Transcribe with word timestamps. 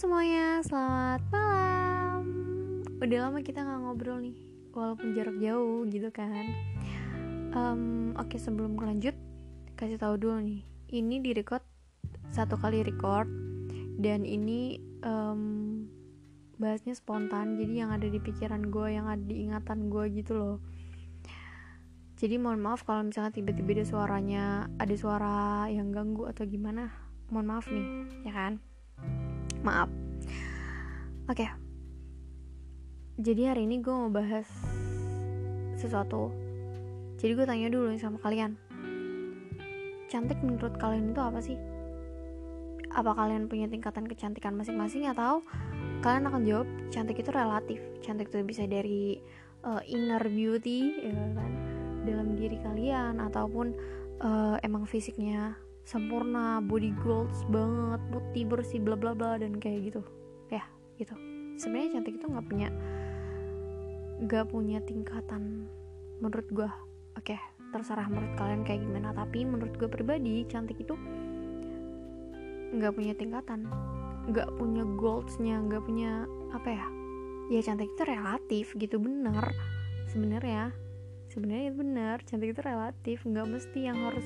semuanya, 0.00 0.64
selamat 0.64 1.20
malam. 1.28 2.24
Udah 3.04 3.28
lama 3.28 3.44
kita 3.44 3.60
nggak 3.60 3.80
ngobrol 3.84 4.16
nih, 4.24 4.32
walaupun 4.72 5.12
jarak 5.12 5.36
jauh 5.36 5.84
gitu 5.92 6.08
kan. 6.08 6.48
Um, 7.52 8.16
Oke 8.16 8.40
sebelum 8.40 8.80
lanjut, 8.80 9.12
kasih 9.76 10.00
tahu 10.00 10.16
dulu 10.16 10.40
nih. 10.40 10.64
Ini 10.88 11.20
direcord 11.20 11.60
satu 12.32 12.56
kali 12.56 12.80
record 12.80 13.28
dan 14.00 14.24
ini 14.24 14.80
um, 15.04 15.84
bahasnya 16.56 16.96
spontan. 16.96 17.60
Jadi 17.60 17.84
yang 17.84 17.92
ada 17.92 18.08
di 18.08 18.16
pikiran 18.16 18.72
gue, 18.72 18.96
yang 18.96 19.04
ada 19.04 19.20
di 19.20 19.52
ingatan 19.52 19.92
gue 19.92 20.16
gitu 20.16 20.32
loh. 20.32 20.56
Jadi 22.16 22.40
mohon 22.40 22.64
maaf 22.64 22.88
kalau 22.88 23.04
misalnya 23.04 23.36
tiba-tiba 23.36 23.76
ada 23.76 23.84
suaranya, 23.84 24.44
ada 24.80 24.94
suara 24.96 25.68
yang 25.68 25.92
ganggu 25.92 26.24
atau 26.24 26.48
gimana. 26.48 26.88
Mohon 27.28 27.46
maaf 27.52 27.68
nih, 27.68 27.88
ya 28.24 28.32
kan? 28.32 28.64
Maaf. 29.62 29.90
Oke. 31.30 31.46
Okay. 31.46 31.50
jadi 33.20 33.52
hari 33.52 33.68
ini 33.68 33.84
gue 33.84 33.92
mau 33.92 34.08
bahas 34.08 34.48
sesuatu. 35.76 36.32
Jadi 37.20 37.32
gue 37.36 37.46
tanya 37.46 37.68
dulu 37.68 37.92
sama 38.00 38.16
kalian. 38.24 38.56
Cantik 40.08 40.40
menurut 40.40 40.74
kalian 40.80 41.12
itu 41.12 41.20
apa 41.20 41.38
sih? 41.44 41.56
Apa 42.90 43.14
kalian 43.14 43.46
punya 43.46 43.70
tingkatan 43.70 44.08
kecantikan 44.08 44.56
masing-masing 44.56 45.06
atau 45.06 45.44
kalian 46.00 46.26
akan 46.26 46.42
jawab 46.48 46.68
cantik 46.88 47.20
itu 47.20 47.30
relatif. 47.30 47.78
Cantik 48.00 48.32
itu 48.32 48.40
bisa 48.42 48.64
dari 48.64 49.20
uh, 49.64 49.84
inner 49.84 50.24
beauty 50.26 51.04
ya 51.04 51.14
kan 51.36 51.52
dalam 52.08 52.32
diri 52.34 52.56
kalian 52.64 53.20
ataupun 53.20 53.76
uh, 54.24 54.56
emang 54.64 54.88
fisiknya 54.88 55.56
sempurna 55.90 56.62
body 56.62 56.94
goals 57.02 57.42
banget 57.50 57.98
putih 58.14 58.46
bersih 58.46 58.78
bla 58.78 58.94
bla 58.94 59.10
bla 59.10 59.34
dan 59.42 59.58
kayak 59.58 59.90
gitu. 59.90 60.06
Ya 60.46 60.62
gitu. 61.02 61.18
Sebenarnya 61.58 61.98
cantik 61.98 62.22
itu 62.22 62.26
nggak 62.30 62.46
punya 62.46 62.68
nggak 64.22 64.46
punya 64.54 64.78
tingkatan 64.86 65.66
menurut 66.22 66.46
gue 66.54 66.70
oke 67.18 67.36
terserah 67.74 68.06
menurut 68.06 68.38
kalian 68.38 68.62
kayak 68.62 68.86
gimana. 68.86 69.10
Tapi 69.10 69.42
menurut 69.42 69.74
gue 69.74 69.90
pribadi 69.90 70.46
cantik 70.46 70.78
itu 70.78 70.94
nggak 72.70 72.94
punya 72.94 73.18
tingkatan 73.18 73.66
nggak 74.30 74.46
punya 74.62 74.86
goalsnya 74.94 75.58
nggak 75.58 75.82
punya 75.82 76.22
apa 76.54 76.70
ya? 76.70 76.86
Ya 77.50 77.66
cantik 77.66 77.90
itu 77.90 78.06
relatif 78.06 78.78
gitu 78.78 79.02
bener. 79.02 79.42
Sebenarnya 80.06 80.70
sebenarnya 81.34 81.74
bener. 81.74 82.22
Cantik 82.22 82.54
itu 82.54 82.62
relatif. 82.62 83.26
Nggak 83.26 83.46
mesti 83.58 83.90
yang 83.90 83.98
harus 84.06 84.22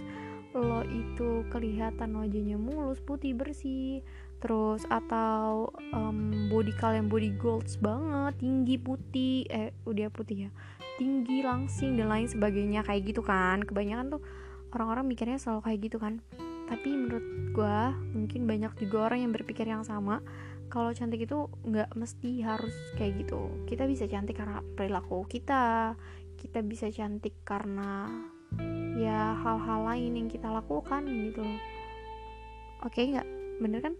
lo 0.54 0.86
itu 0.86 1.42
kelihatan 1.50 2.14
wajahnya 2.14 2.54
mulus 2.54 3.02
putih 3.02 3.34
bersih. 3.34 4.06
Terus 4.38 4.86
atau 4.86 5.72
um, 5.90 6.48
body 6.52 6.70
kalian 6.78 7.10
body 7.10 7.34
goals 7.34 7.74
banget 7.80 8.38
tinggi 8.38 8.76
putih 8.78 9.48
eh 9.50 9.74
udah 9.88 10.12
putih 10.12 10.48
ya 10.48 10.50
tinggi 10.94 11.42
langsing 11.42 11.98
dan 11.98 12.06
lain 12.06 12.30
sebagainya 12.30 12.86
kayak 12.86 13.10
gitu 13.10 13.22
kan. 13.26 13.66
Kebanyakan 13.66 14.14
tuh 14.14 14.22
orang-orang 14.74 15.10
mikirnya 15.10 15.38
selalu 15.42 15.60
kayak 15.66 15.80
gitu 15.90 15.98
kan. 15.98 16.22
Tapi 16.70 16.88
menurut 16.88 17.26
gue 17.54 17.78
mungkin 18.14 18.46
banyak 18.46 18.72
juga 18.78 19.10
orang 19.10 19.26
yang 19.26 19.32
berpikir 19.34 19.66
yang 19.66 19.82
sama. 19.82 20.22
Kalau 20.70 20.90
cantik 20.90 21.26
itu 21.26 21.50
nggak 21.66 21.92
mesti 21.94 22.42
harus 22.42 22.74
kayak 22.98 23.26
gitu. 23.26 23.52
Kita 23.66 23.86
bisa 23.86 24.06
cantik 24.06 24.38
karena 24.38 24.62
perilaku 24.74 25.26
kita. 25.26 25.94
Kita 26.34 26.60
bisa 26.66 26.90
cantik 26.90 27.42
karena 27.46 28.10
ya 28.94 29.34
hal-hal 29.42 29.80
lain 29.90 30.12
yang 30.16 30.28
kita 30.30 30.46
lakukan 30.50 31.06
gitu 31.06 31.42
loh. 31.42 31.60
Oke 32.86 33.10
nggak? 33.10 33.26
Bener 33.58 33.80
kan? 33.82 33.94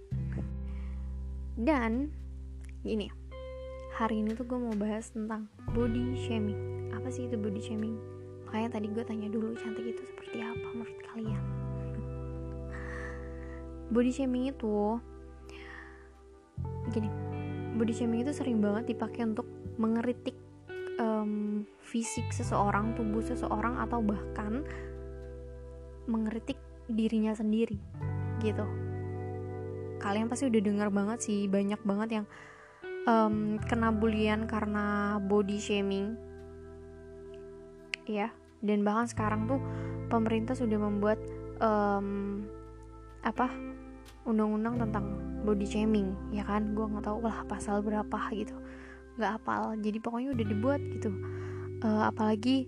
Dan 1.55 2.11
gini 2.85 3.09
hari 3.95 4.27
ini 4.27 4.35
tuh 4.35 4.45
gue 4.45 4.59
mau 4.59 4.75
bahas 4.75 5.11
tentang 5.15 5.47
body 5.71 6.19
shaming. 6.27 6.91
Apa 6.91 7.09
sih 7.15 7.31
itu 7.31 7.39
body 7.39 7.63
shaming? 7.63 7.95
Makanya 8.47 8.79
tadi 8.79 8.87
gue 8.91 9.05
tanya 9.07 9.31
dulu 9.31 9.55
cantik 9.55 9.87
itu 9.87 10.03
seperti 10.03 10.43
apa 10.43 10.69
menurut 10.75 10.99
kalian? 11.11 11.43
Body 13.95 14.11
shaming 14.11 14.51
itu 14.51 14.99
gini 16.93 17.09
body 17.75 17.93
shaming 17.97 18.23
itu 18.23 18.33
sering 18.37 18.63
banget 18.63 18.95
dipakai 18.95 19.27
untuk 19.27 19.49
mengeritik 19.81 20.37
fisik 21.95 22.35
seseorang, 22.35 22.99
tubuh 22.99 23.23
seseorang 23.23 23.79
atau 23.79 24.03
bahkan 24.03 24.67
mengkritik 26.11 26.59
dirinya 26.91 27.31
sendiri 27.31 27.79
gitu. 28.43 28.67
Kalian 30.03 30.27
pasti 30.27 30.51
udah 30.51 30.59
dengar 30.59 30.91
banget 30.91 31.23
sih 31.23 31.47
banyak 31.47 31.79
banget 31.87 32.09
yang 32.19 32.27
um, 33.07 33.63
kena 33.63 33.95
bulian 33.95 34.51
karena 34.51 35.17
body 35.23 35.63
shaming, 35.63 36.19
ya. 38.11 38.35
Dan 38.59 38.83
bahkan 38.83 39.07
sekarang 39.07 39.47
tuh 39.47 39.63
pemerintah 40.11 40.59
sudah 40.59 40.83
membuat 40.83 41.23
um, 41.63 42.43
apa 43.23 43.55
undang-undang 44.27 44.83
tentang 44.83 45.07
body 45.47 45.63
shaming, 45.63 46.11
ya 46.35 46.43
kan? 46.43 46.75
Gue 46.75 46.91
nggak 46.91 47.07
tahu 47.07 47.23
lah 47.23 47.47
pasal 47.47 47.87
berapa 47.87 48.19
gitu 48.35 48.59
nggak 49.15 49.31
hafal 49.39 49.79
jadi 49.79 49.99
pokoknya 50.03 50.35
udah 50.35 50.47
dibuat 50.51 50.83
gitu 50.91 51.15
uh, 51.85 52.09
apalagi 52.09 52.67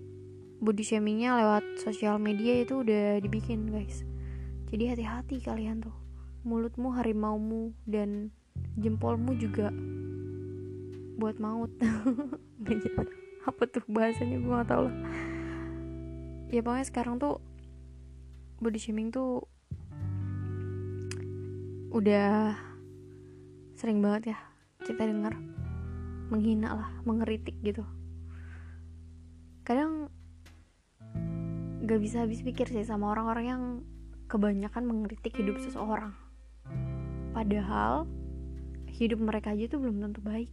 body 0.61 0.85
shamingnya 0.85 1.37
lewat 1.41 1.65
sosial 1.81 2.21
media 2.21 2.61
itu 2.61 2.85
udah 2.85 3.17
dibikin 3.17 3.73
guys. 3.73 4.05
Jadi 4.69 4.93
hati-hati 4.93 5.41
kalian 5.41 5.81
tuh. 5.81 5.95
Mulutmu 6.47 6.95
harimaumu 6.95 7.75
dan 7.83 8.31
jempolmu 8.77 9.35
juga 9.35 9.73
buat 11.17 11.41
maut. 11.41 11.73
Apa 13.49 13.63
tuh 13.67 13.83
bahasanya? 13.89 14.37
Gue 14.39 14.53
gak 14.53 14.69
tau 14.69 14.87
lah. 14.87 14.95
Ya 16.53 16.63
pokoknya 16.63 16.87
sekarang 16.87 17.19
tuh 17.19 17.43
body 18.63 18.79
shaming 18.79 19.11
tuh 19.11 19.43
udah 21.91 22.55
sering 23.75 23.99
banget 23.99 24.35
ya 24.35 24.37
kita 24.87 25.03
dengar. 25.03 25.35
Menghina 26.27 26.75
lah 26.75 26.89
mengeritik 27.07 27.55
gitu 27.63 27.87
kadang 29.67 30.07
gak 31.83 31.99
bisa 31.99 32.23
habis 32.23 32.39
pikir 32.39 32.71
sih 32.71 32.87
sama 32.87 33.11
orang-orang 33.11 33.45
yang 33.51 33.63
kebanyakan 34.31 34.87
mengeritik 34.87 35.35
hidup 35.35 35.59
seseorang. 35.59 36.15
Padahal 37.35 38.07
hidup 38.87 39.19
mereka 39.19 39.51
aja 39.51 39.67
tuh 39.67 39.83
belum 39.83 39.99
tentu 39.99 40.23
baik 40.23 40.47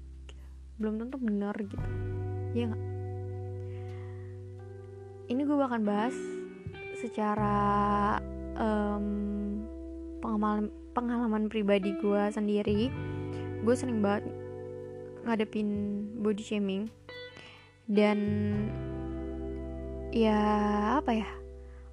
belum 0.82 0.98
tentu 0.98 1.16
benar 1.22 1.54
gitu. 1.54 1.78
Ya 2.54 2.74
gak? 2.74 2.82
ini 5.24 5.40
gue 5.48 5.56
bakal 5.56 5.80
bahas 5.80 6.12
secara 7.00 8.20
um, 8.60 9.06
pengalaman 10.20 10.68
pengalaman 10.92 11.44
pribadi 11.48 11.96
gue 11.96 12.22
sendiri. 12.28 12.92
Gue 13.64 13.74
sering 13.74 14.04
banget 14.04 14.28
ngadepin 15.24 15.68
body 16.20 16.44
shaming. 16.44 16.92
Dan 17.84 18.18
ya 20.14 20.38
apa 21.02 21.10
ya? 21.10 21.26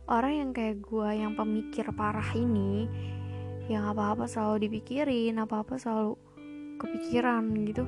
Orang 0.05 0.33
yang 0.37 0.49
kayak 0.53 0.85
gue 0.85 1.09
yang 1.17 1.33
pemikir 1.33 1.89
parah 1.97 2.29
ini 2.37 2.85
yang 3.65 3.89
apa-apa 3.89 4.29
selalu 4.29 4.69
dipikirin 4.69 5.41
apa-apa 5.41 5.81
selalu 5.81 6.13
kepikiran 6.77 7.49
gitu 7.65 7.87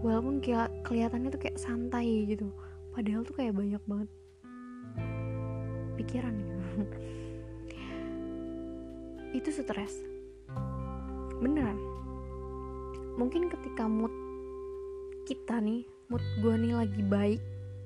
walaupun 0.00 0.40
kelihatannya 0.84 1.28
tuh 1.32 1.40
kayak 1.40 1.60
santai 1.60 2.28
gitu 2.28 2.48
padahal 2.96 3.26
tuh 3.26 3.34
kayak 3.36 3.52
banyak 3.52 3.82
banget 3.84 4.08
pikiran 6.00 6.32
gitu. 6.32 6.54
Itu 9.42 9.48
stres. 9.50 10.00
Beneran. 11.42 11.76
Mungkin 13.18 13.50
ketika 13.50 13.90
mood 13.90 14.14
kita 15.26 15.58
nih 15.58 15.84
mood 16.12 16.22
gue 16.44 16.54
nih 16.60 16.72
lagi 16.76 17.02
baik 17.02 17.40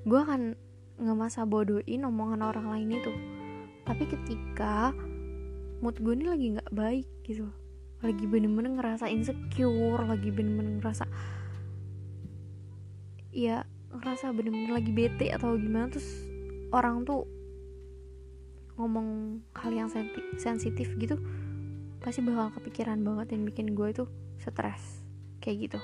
gue 0.05 0.19
akan 0.19 0.58
nggak 0.99 1.19
masa 1.19 1.47
bodohin 1.47 2.05
omongan 2.05 2.43
orang 2.43 2.67
lain 2.69 2.99
itu. 2.99 3.12
Tapi 3.87 4.05
ketika 4.05 4.93
mood 5.79 5.97
gue 6.03 6.15
nih 6.19 6.29
lagi 6.29 6.47
nggak 6.59 6.73
baik 6.75 7.06
gitu. 7.25 7.47
Lagi 8.03 8.25
bener-bener 8.27 8.79
ngerasa 8.79 9.11
insecure 9.11 10.03
lagi 10.06 10.31
bener-bener 10.31 10.79
ngerasa 10.83 11.06
ya 13.35 13.62
ngerasa 13.95 14.35
bener-bener 14.35 14.75
lagi 14.75 14.91
bete 14.91 15.31
atau 15.31 15.55
gimana 15.55 15.89
terus 15.93 16.06
orang 16.75 17.06
tuh 17.06 17.25
ngomong 18.79 19.41
hal 19.59 19.73
yang 19.75 19.91
sensitif 20.39 20.95
gitu 20.99 21.19
pasti 21.99 22.23
bakal 22.23 22.55
kepikiran 22.55 23.03
banget 23.03 23.35
dan 23.35 23.43
bikin 23.43 23.75
gue 23.75 23.91
itu 23.91 24.05
stres 24.39 25.03
kayak 25.43 25.71
gitu. 25.71 25.81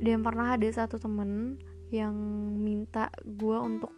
Dan 0.00 0.24
pernah 0.24 0.56
ada 0.56 0.64
satu 0.70 0.96
temen 0.96 1.60
yang 1.90 2.14
minta 2.58 3.10
gue 3.26 3.58
untuk 3.58 3.90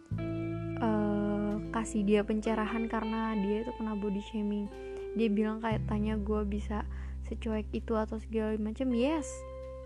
uh, 0.81 1.61
kasih 1.69 2.01
dia 2.05 2.21
pencerahan 2.25 2.89
karena 2.89 3.37
dia 3.37 3.65
itu 3.65 3.71
kena 3.77 3.93
body 3.97 4.21
shaming. 4.33 4.65
Dia 5.13 5.29
bilang 5.29 5.61
kayak 5.61 5.85
tanya 5.85 6.17
gue 6.17 6.41
bisa 6.45 6.85
secuek 7.29 7.69
itu 7.71 7.93
atau 7.93 8.17
segala 8.17 8.57
macam. 8.57 8.89
Yes 8.93 9.29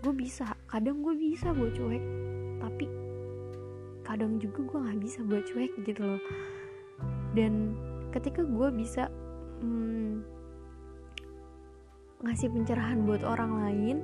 gue 0.02 0.14
bisa. 0.14 0.54
Kadang 0.70 1.02
gue 1.02 1.14
bisa 1.14 1.50
buat 1.50 1.74
cuek 1.74 2.04
tapi 2.58 2.86
kadang 4.02 4.40
juga 4.40 4.64
gue 4.64 4.78
nggak 4.88 5.00
bisa 5.04 5.20
buat 5.26 5.44
cuek 5.46 5.72
gitu 5.84 6.02
loh. 6.02 6.22
Dan 7.34 7.76
ketika 8.10 8.42
gue 8.42 8.68
bisa 8.72 9.12
hmm, 9.60 10.24
ngasih 12.24 12.50
pencerahan 12.50 13.04
buat 13.06 13.22
orang 13.22 13.52
lain 13.62 13.96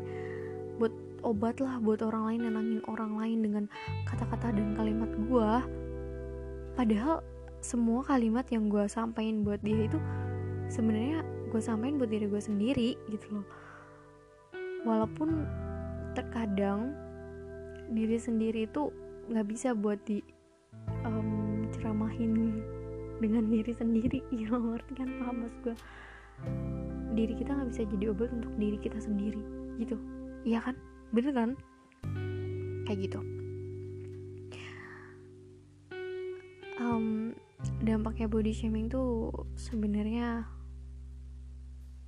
obat 1.25 1.59
lah 1.59 1.81
buat 1.81 2.05
orang 2.05 2.29
lain 2.29 2.41
nenangin 2.47 2.81
orang 2.87 3.17
lain 3.17 3.39
dengan 3.41 3.65
kata-kata 4.05 4.53
dan 4.53 4.77
kalimat 4.77 5.11
gue 5.11 5.51
padahal 6.77 7.25
semua 7.65 8.05
kalimat 8.05 8.45
yang 8.53 8.69
gue 8.69 8.85
sampaikan 8.93 9.41
buat 9.41 9.57
dia 9.65 9.89
itu 9.89 9.97
sebenarnya 10.69 11.25
gue 11.49 11.63
sampaikan 11.65 11.97
buat 11.97 12.13
diri 12.13 12.29
gue 12.29 12.43
sendiri 12.45 12.91
gitu 13.09 13.41
loh. 13.41 13.47
Walaupun 14.85 15.49
terkadang 16.13 16.93
diri 17.89 18.21
sendiri 18.21 18.69
itu 18.69 18.93
nggak 19.33 19.49
bisa 19.49 19.73
buat 19.73 19.97
di 20.05 20.21
um, 21.09 21.65
ceramahin 21.73 22.61
dengan 23.25 23.49
diri 23.49 23.73
sendiri 23.73 24.21
ya 24.29 24.53
ngerti 24.61 24.93
kan? 25.01 25.09
Paham 25.25 25.49
mas 25.49 25.57
gue 25.65 25.75
diri 27.17 27.33
kita 27.33 27.57
nggak 27.57 27.69
bisa 27.73 27.83
jadi 27.97 28.05
obat 28.13 28.29
untuk 28.29 28.53
diri 28.61 28.77
kita 28.77 29.01
sendiri 29.01 29.41
gitu. 29.81 29.97
Iya 30.45 30.61
kan 30.61 30.77
bener 31.15 31.31
kan 31.31 31.51
kayak 32.85 33.09
gitu. 33.09 33.21
Um, 36.75 37.33
dampaknya 37.81 38.27
body 38.27 38.51
shaming 38.51 38.91
tuh 38.91 39.31
sebenarnya 39.55 40.45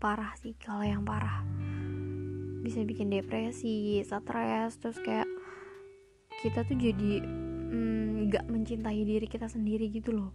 parah 0.02 0.34
sih 0.42 0.58
kalau 0.58 0.84
yang 0.84 1.06
parah. 1.06 1.46
Bisa 2.60 2.82
bikin 2.82 3.08
depresi, 3.14 4.02
stres, 4.02 4.76
terus 4.82 4.98
kayak 5.00 5.30
kita 6.42 6.66
tuh 6.66 6.76
jadi 6.76 7.22
mm, 7.22 8.28
nggak 8.28 8.44
mm, 8.44 8.52
mencintai 8.52 9.00
diri 9.06 9.26
kita 9.30 9.46
sendiri 9.46 9.88
gitu 9.88 10.12
loh. 10.12 10.34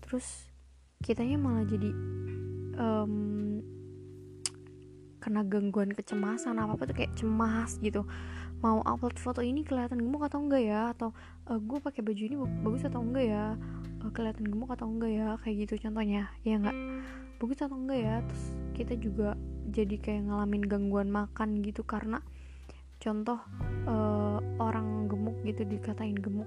Terus 0.00 0.46
kitanya 1.02 1.36
malah 1.36 1.66
jadi 1.66 1.90
um, 2.80 3.35
kena 5.26 5.42
gangguan 5.42 5.90
kecemasan 5.90 6.62
apa 6.62 6.78
apa 6.78 6.86
tuh 6.86 6.94
kayak 6.94 7.18
cemas 7.18 7.82
gitu. 7.82 8.06
Mau 8.62 8.78
upload 8.86 9.18
foto 9.18 9.42
ini 9.42 9.66
kelihatan 9.66 9.98
gemuk 9.98 10.22
atau 10.22 10.38
enggak 10.38 10.62
ya? 10.62 10.94
Atau 10.94 11.10
uh, 11.50 11.58
gue 11.58 11.82
pakai 11.82 12.06
baju 12.06 12.22
ini 12.22 12.36
bagus 12.62 12.86
atau 12.86 13.02
enggak 13.02 13.26
ya? 13.26 13.44
Uh, 14.06 14.10
kelihatan 14.14 14.46
gemuk 14.46 14.70
atau 14.70 14.86
enggak 14.86 15.10
ya? 15.10 15.34
Kayak 15.42 15.56
gitu 15.66 15.74
contohnya 15.90 16.30
ya 16.46 16.62
enggak? 16.62 16.78
Bagus 17.42 17.58
atau 17.58 17.74
enggak 17.74 17.98
ya? 17.98 18.14
Terus 18.22 18.44
kita 18.78 18.94
juga 18.94 19.34
jadi 19.74 19.98
kayak 19.98 20.30
ngalamin 20.30 20.62
gangguan 20.70 21.10
makan 21.10 21.58
gitu 21.66 21.82
karena 21.82 22.22
contoh 23.02 23.42
uh, 23.90 24.38
orang 24.62 25.10
gemuk 25.10 25.34
gitu 25.42 25.66
dikatain 25.66 26.14
gemuk. 26.14 26.46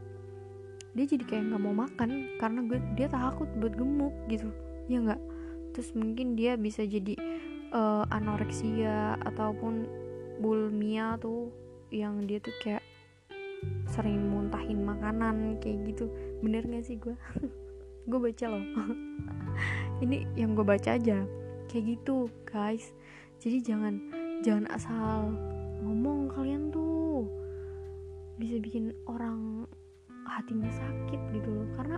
Dia 0.95 1.03
jadi 1.05 1.27
kayak 1.27 1.43
nggak 1.51 1.61
mau 1.61 1.75
makan 1.75 2.39
karena 2.39 2.59
gue 2.63 2.79
dia 2.95 3.11
takut 3.11 3.51
buat 3.59 3.75
gemuk 3.75 4.15
gitu 4.31 4.49
ya 4.89 4.97
nggak 5.05 5.21
terus 5.71 5.93
mungkin 5.93 6.33
dia 6.33 6.57
bisa 6.57 6.81
jadi 6.81 7.13
uh, 7.73 8.05
anoreksia 8.09 9.17
ataupun 9.25 9.85
bulmia 10.39 11.19
tuh 11.19 11.51
yang 11.89 12.23
dia 12.25 12.39
tuh 12.39 12.53
kayak 12.63 12.83
sering 13.89 14.31
muntahin 14.31 14.85
makanan 14.85 15.59
kayak 15.59 15.83
gitu. 15.93 16.07
Bener 16.39 16.63
gak 16.63 16.85
sih 16.85 16.95
gue 16.95 17.15
gue 18.09 18.19
baca 18.19 18.45
loh. 18.47 18.63
Ini 20.03 20.25
yang 20.39 20.55
gue 20.55 20.65
baca 20.65 20.95
aja. 20.95 21.25
Kayak 21.69 21.99
gitu 21.99 22.31
guys. 22.47 22.95
Jadi 23.39 23.57
jangan 23.63 23.93
jangan 24.41 24.65
asal 24.71 25.33
ngomong 25.83 26.31
kalian 26.31 26.71
tuh. 26.71 27.27
Bisa 28.39 28.55
bikin 28.63 28.95
orang 29.05 29.67
hatinya 30.23 30.71
sakit 30.71 31.19
gitu 31.35 31.49
loh. 31.51 31.67
Karena 31.75 31.97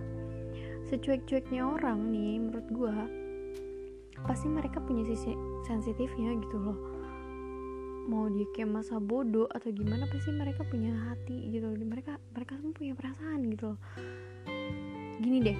secuek-cueknya 0.90 1.62
orang 1.62 2.10
nih 2.10 2.42
menurut 2.42 2.68
gue 2.68 2.96
pasti 4.24 4.46
mereka 4.50 4.78
punya 4.82 5.02
sisi 5.06 5.34
sensitifnya 5.66 6.34
gitu 6.42 6.56
loh. 6.58 6.78
Mau 8.10 8.26
dia 8.30 8.46
kayak 8.50 8.82
masa 8.82 8.98
bodoh 8.98 9.46
atau 9.50 9.70
gimana 9.70 10.10
pasti 10.10 10.34
mereka 10.34 10.66
punya 10.66 10.90
hati 11.10 11.54
gitu 11.54 11.70
loh. 11.70 11.78
Mereka 11.78 12.18
mereka 12.34 12.58
semua 12.58 12.74
punya 12.74 12.94
perasaan 12.98 13.40
gitu 13.50 13.74
loh. 13.74 13.78
Gini 15.22 15.38
deh 15.42 15.58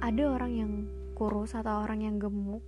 ada 0.00 0.22
orang 0.32 0.52
yang 0.52 0.72
kurus 1.16 1.52
atau 1.52 1.84
orang 1.84 2.00
yang 2.04 2.16
gemuk 2.16 2.64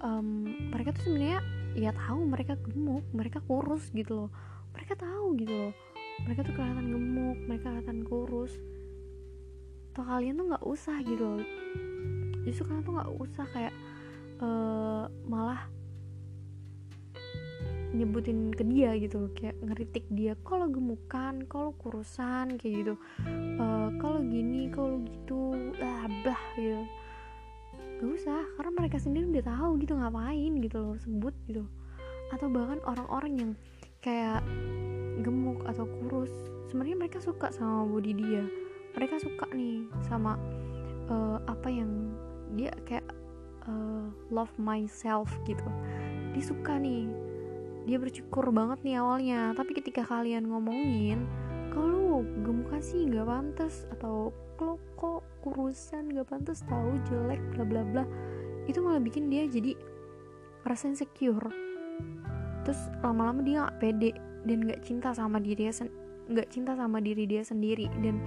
um, 0.00 0.48
mereka 0.72 0.96
tuh 0.96 1.08
sebenarnya 1.08 1.40
ya 1.76 1.94
tahu 1.94 2.26
mereka 2.26 2.58
gemuk 2.58 3.04
mereka 3.14 3.38
kurus 3.44 3.88
gitu 3.94 4.26
loh. 4.26 4.30
Mereka 4.74 4.98
tahu 4.98 5.38
gitu 5.38 5.54
loh. 5.54 5.72
Mereka 6.26 6.40
tuh 6.44 6.54
kelihatan 6.56 6.86
gemuk 6.90 7.38
mereka 7.46 7.66
kelihatan 7.70 8.00
kurus. 8.04 8.52
Atau 9.92 10.04
kalian 10.06 10.38
tuh 10.40 10.46
nggak 10.50 10.64
usah 10.66 10.96
gitu 11.04 11.24
loh. 11.38 11.44
Justru 12.42 12.62
kalian 12.66 12.84
tuh 12.84 12.94
nggak 12.96 13.12
usah 13.20 13.46
kayak 13.52 13.74
uh, 14.40 15.04
malah 15.28 15.68
nyebutin 17.90 18.54
ke 18.54 18.62
dia 18.62 18.94
gitu 19.02 19.34
kayak 19.34 19.58
ngeritik 19.60 20.06
dia 20.14 20.38
kalau 20.46 20.70
gemukan? 20.70 21.42
Kalau 21.46 21.74
kurusan? 21.76 22.56
Kayak 22.56 22.74
gitu. 22.84 22.94
Uh, 23.58 23.88
kalau 23.98 24.22
gini? 24.22 24.70
Kalau 24.70 25.02
gitu? 25.04 25.54
Lah 25.78 26.06
bah 26.22 26.42
gitu. 26.56 26.82
Gak 28.00 28.10
usah 28.16 28.40
karena 28.56 28.72
mereka 28.72 28.96
sendiri 28.96 29.28
udah 29.28 29.44
tahu 29.44 29.70
gitu 29.84 29.92
ngapain 29.92 30.52
gitu 30.62 30.78
loh 30.80 30.96
sebut 30.96 31.34
gitu. 31.50 31.64
Atau 32.32 32.48
bahkan 32.48 32.80
orang-orang 32.86 33.32
yang 33.36 33.50
kayak 34.00 34.40
gemuk 35.20 35.60
atau 35.68 35.84
kurus 35.84 36.32
sebenarnya 36.72 36.96
mereka 36.96 37.18
suka 37.20 37.52
sama 37.52 37.84
body 37.84 38.12
dia. 38.16 38.44
Mereka 38.96 39.20
suka 39.20 39.46
nih 39.52 39.84
sama 40.08 40.40
uh, 41.10 41.38
apa 41.44 41.68
yang 41.68 42.16
love 44.30 44.50
myself 44.56 45.30
gitu. 45.44 45.66
Dia 46.34 46.42
suka 46.42 46.78
nih. 46.78 47.10
Dia 47.84 47.98
bersyukur 47.98 48.48
banget 48.54 48.82
nih 48.86 49.02
awalnya. 49.02 49.52
Tapi 49.54 49.74
ketika 49.74 50.06
kalian 50.06 50.48
ngomongin 50.50 51.26
kalau 51.70 52.26
gemuk 52.42 52.70
sih 52.82 53.06
nggak 53.06 53.26
pantas 53.26 53.86
atau 53.94 54.34
lo 54.60 54.76
kok 54.98 55.24
kurusan 55.40 56.12
gak 56.12 56.28
pantas 56.28 56.60
tahu 56.68 56.92
jelek 57.08 57.40
bla 57.56 57.64
bla 57.64 57.80
bla 57.80 58.04
itu 58.68 58.76
malah 58.84 59.00
bikin 59.00 59.32
dia 59.32 59.48
jadi 59.48 59.72
merasa 60.62 60.92
insecure. 60.92 61.48
Terus 62.68 62.80
lama-lama 63.00 63.40
dia 63.40 63.64
gak 63.64 63.78
pede 63.80 64.10
dan 64.44 64.68
gak 64.68 64.84
cinta 64.84 65.16
sama 65.16 65.40
diri 65.40 65.64
dia 65.64 65.72
nggak 66.30 66.46
cinta 66.52 66.78
sama 66.78 67.02
diri 67.02 67.24
dia 67.26 67.42
sendiri. 67.42 67.88
Dan 68.04 68.20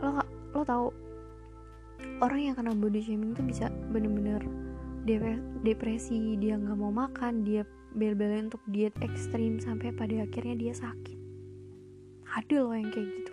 lo 0.00 0.24
lo 0.56 0.62
tahu 0.64 0.86
orang 2.24 2.40
yang 2.48 2.54
kena 2.56 2.72
body 2.72 3.00
shaming 3.04 3.36
tuh 3.36 3.44
bisa 3.44 3.68
bener-bener 3.92 4.40
depresi 5.62 6.34
dia 6.40 6.58
nggak 6.58 6.78
mau 6.78 6.90
makan 6.90 7.46
dia 7.46 7.62
bel-belain 7.94 8.50
untuk 8.50 8.62
diet 8.68 8.92
ekstrim 9.00 9.62
sampai 9.62 9.94
pada 9.94 10.26
akhirnya 10.26 10.56
dia 10.58 10.74
sakit. 10.74 11.18
Ada 12.26 12.56
loh 12.66 12.74
yang 12.74 12.90
kayak 12.92 13.08
gitu. 13.08 13.32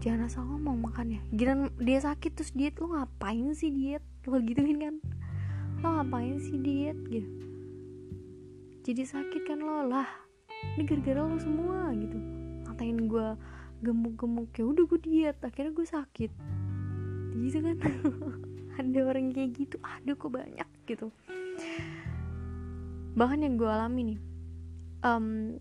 Jangan 0.00 0.26
asal 0.26 0.42
ngomong 0.48 0.90
makannya. 0.90 1.20
Giran 1.32 1.70
dia 1.80 2.00
sakit 2.02 2.34
terus 2.34 2.52
diet 2.56 2.76
lo 2.80 2.92
ngapain 2.92 3.52
sih 3.52 3.70
diet? 3.70 4.02
Lo 4.26 4.40
gituin 4.40 4.80
kan? 4.80 4.96
Lo 5.84 6.00
ngapain 6.00 6.40
sih 6.40 6.58
diet 6.58 6.98
gitu. 7.12 7.30
Jadi 8.84 9.02
sakit 9.04 9.42
kan 9.44 9.60
lo? 9.60 9.84
Lah 9.86 10.08
ini 10.74 10.88
gara-gara 10.88 11.22
lo 11.24 11.36
semua 11.38 11.92
gitu. 11.94 12.16
Ngatain 12.64 12.98
gue 13.06 13.28
gemuk-gemuk 13.84 14.48
ya 14.56 14.64
udah 14.64 14.84
gue 14.88 15.00
diet 15.04 15.36
akhirnya 15.44 15.76
gue 15.76 15.84
sakit 15.84 16.32
gitu 17.34 17.58
kan. 17.60 17.76
Ada 18.78 19.00
orang 19.06 19.30
kayak 19.30 19.50
gitu 19.54 19.78
ada 19.86 20.18
kok 20.18 20.34
banyak 20.34 20.66
gitu. 20.90 21.14
Bahkan 23.14 23.38
yang 23.46 23.54
gue 23.54 23.70
alami 23.70 24.00
nih 24.02 24.18
um, 25.06 25.54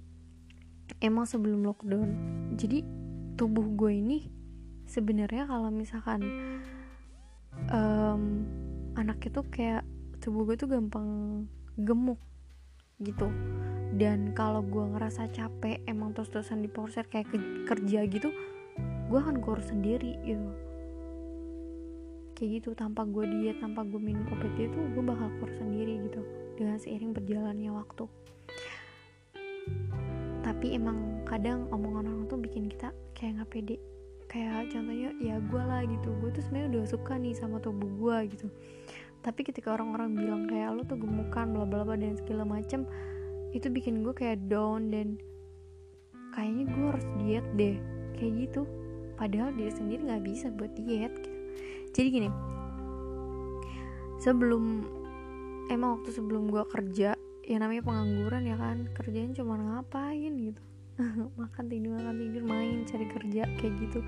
emang 0.97 1.29
sebelum 1.29 1.61
lockdown. 1.61 2.09
Jadi 2.57 2.81
tubuh 3.37 3.69
gue 3.77 4.01
ini 4.01 4.25
sebenarnya 4.89 5.45
kalau 5.45 5.69
misalkan 5.69 6.25
um, 7.69 8.49
anak 8.97 9.21
itu 9.21 9.45
kayak 9.45 9.85
tubuh 10.17 10.49
gue 10.49 10.57
tuh 10.57 10.65
gampang 10.65 11.45
gemuk 11.77 12.17
gitu. 12.97 13.29
Dan 13.93 14.33
kalau 14.33 14.65
gue 14.65 14.89
ngerasa 14.89 15.29
capek 15.29 15.85
emang 15.85 16.17
terus-terusan 16.17 16.65
di 16.65 16.69
kayak 16.73 17.29
ke 17.29 17.37
kerja 17.69 18.09
gitu 18.09 18.33
gue 19.13 19.19
akan 19.21 19.37
kurus 19.45 19.69
sendiri 19.69 20.17
gitu 20.25 20.49
kayak 22.43 22.59
gitu 22.59 22.75
tanpa 22.75 23.07
gue 23.07 23.23
diet 23.23 23.55
tanpa 23.63 23.87
gue 23.87 24.03
minum 24.03 24.27
obat 24.27 24.51
itu 24.59 24.75
gue 24.75 24.99
bakal 24.99 25.31
kurus 25.39 25.55
sendiri 25.63 25.95
gitu 26.11 26.27
dengan 26.59 26.75
seiring 26.75 27.15
berjalannya 27.15 27.71
waktu. 27.71 28.03
Tapi 30.43 30.75
emang 30.75 31.23
kadang 31.23 31.71
omongan 31.71 32.03
orang 32.03 32.27
tuh 32.27 32.35
bikin 32.35 32.67
kita 32.67 32.91
kayak 33.15 33.39
nggak 33.39 33.47
pede. 33.47 33.77
Kayak 34.27 34.75
contohnya 34.75 35.15
ya 35.23 35.39
gue 35.39 35.63
lah 35.63 35.87
gitu. 35.87 36.11
Gue 36.19 36.35
tuh 36.35 36.43
sebenarnya 36.43 36.83
udah 36.83 36.83
suka 36.91 37.13
nih 37.15 37.31
sama 37.31 37.63
tubuh 37.63 37.87
gue 37.87 38.35
gitu. 38.35 38.51
Tapi 39.23 39.39
ketika 39.47 39.79
orang-orang 39.79 40.11
bilang 40.11 40.43
kayak 40.51 40.75
lo 40.75 40.83
tuh 40.83 40.99
gemukan 40.99 41.47
bla 41.47 41.63
bla 41.63 41.87
bla 41.87 41.95
dan 41.95 42.19
segala 42.19 42.43
macem 42.43 42.83
itu 43.55 43.71
bikin 43.71 44.03
gue 44.03 44.11
kayak 44.11 44.43
down 44.51 44.91
dan 44.91 45.15
kayaknya 46.35 46.67
gue 46.75 46.85
harus 46.91 47.07
diet 47.23 47.47
deh. 47.55 47.79
Kayak 48.19 48.51
gitu. 48.51 48.67
Padahal 49.15 49.55
dia 49.55 49.71
sendiri 49.71 50.11
nggak 50.11 50.27
bisa 50.27 50.51
buat 50.51 50.75
diet 50.75 51.15
gitu. 51.23 51.32
Jadi 51.93 52.09
gini. 52.09 52.29
Sebelum 54.17 54.63
emang 55.69 56.01
waktu 56.01 56.09
sebelum 56.09 56.49
gue 56.49 56.63
kerja 56.67 57.13
ya 57.43 57.57
namanya 57.59 57.83
pengangguran 57.83 58.43
ya 58.47 58.55
kan 58.57 58.89
kerjanya 58.97 59.31
cuma 59.37 59.55
ngapain 59.61 60.33
gitu. 60.33 60.61
Makan 61.39 61.65
tidur 61.69 61.97
makan 61.97 62.15
tidur 62.17 62.43
main 62.45 62.85
cari 62.89 63.05
kerja 63.05 63.43
kayak 63.61 63.73
gitu. 63.77 63.99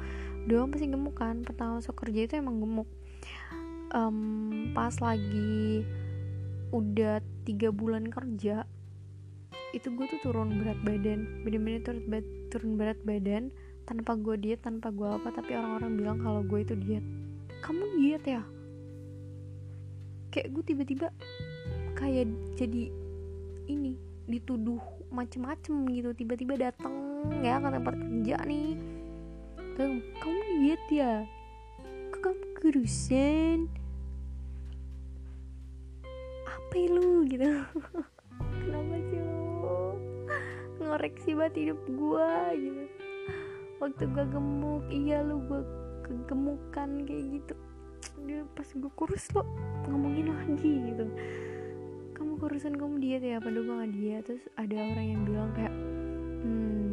Doang 0.49 0.73
pasti 0.73 0.89
gemuk 0.89 1.15
kan 1.17 1.45
pertama 1.45 1.77
masuk 1.77 1.93
kerja 1.97 2.25
itu 2.25 2.33
emang 2.41 2.57
gemuk. 2.57 2.89
Um, 3.93 4.73
pas 4.73 4.97
lagi 4.99 5.85
udah 6.73 7.21
tiga 7.45 7.69
bulan 7.69 8.09
kerja 8.09 8.65
itu 9.77 9.87
gue 9.91 10.05
tuh 10.09 10.19
turun 10.25 10.57
berat 10.57 10.79
badan. 10.81 11.45
Bener-bener 11.45 11.81
turun, 11.85 12.01
turun 12.49 12.71
berat 12.79 12.99
badan 13.05 13.53
tanpa 13.85 14.17
gue 14.17 14.35
diet 14.41 14.65
tanpa 14.65 14.89
gue 14.89 15.05
apa 15.05 15.29
tapi 15.29 15.53
orang-orang 15.53 15.93
bilang 15.93 16.17
kalau 16.17 16.41
gue 16.41 16.59
itu 16.65 16.73
diet 16.73 17.05
kamu 17.65 17.97
diet 17.97 18.21
ya? 18.29 18.45
Kayak 20.29 20.47
gue 20.53 20.63
tiba-tiba 20.69 21.07
kayak 21.97 22.29
jadi 22.53 22.93
ini 23.65 23.97
dituduh 24.29 24.77
macem-macem 25.09 25.89
gitu 25.89 26.13
tiba-tiba 26.13 26.69
datang 26.69 26.93
ya 27.41 27.57
ke 27.57 27.69
tempat 27.73 27.95
kerja 27.97 28.37
nih. 28.45 28.77
Kamu 29.81 29.97
kamu 30.21 30.41
diet 30.61 30.83
ya? 30.93 31.25
Kamu 32.21 32.45
kurusan 32.61 33.65
apa 36.45 36.77
lu 36.85 37.25
gitu. 37.25 37.49
Kenapa 38.61 38.95
sih 39.09 39.21
lo 39.25 39.97
ngoreksi 40.85 41.33
banget 41.33 41.53
hidup 41.65 41.81
gue 41.89 42.29
gitu. 42.61 42.83
Waktu 43.81 44.03
gue 44.05 44.25
gemuk 44.29 44.85
iya 44.93 45.25
lu 45.25 45.41
gue 45.49 45.74
kegemukan 46.05 46.89
kayak 47.09 47.25
gitu. 47.41 47.55
Dia 48.29 48.45
pas 48.53 48.69
gue 48.69 48.91
kurus 48.93 49.25
lo 49.33 49.41
ngomongin 49.89 50.29
lagi 50.29 50.73
gitu. 50.93 51.05
Kamu 52.13 52.37
kurusan 52.37 52.77
kamu 52.77 53.01
diet 53.01 53.25
ya? 53.25 53.41
Padahal 53.41 53.65
gue 53.65 53.75
gak 53.81 53.93
diet? 53.97 54.23
Terus 54.29 54.45
ada 54.55 54.75
orang 54.77 55.05
yang 55.09 55.21
bilang 55.25 55.49
kayak 55.57 55.73
hmm 56.45 56.85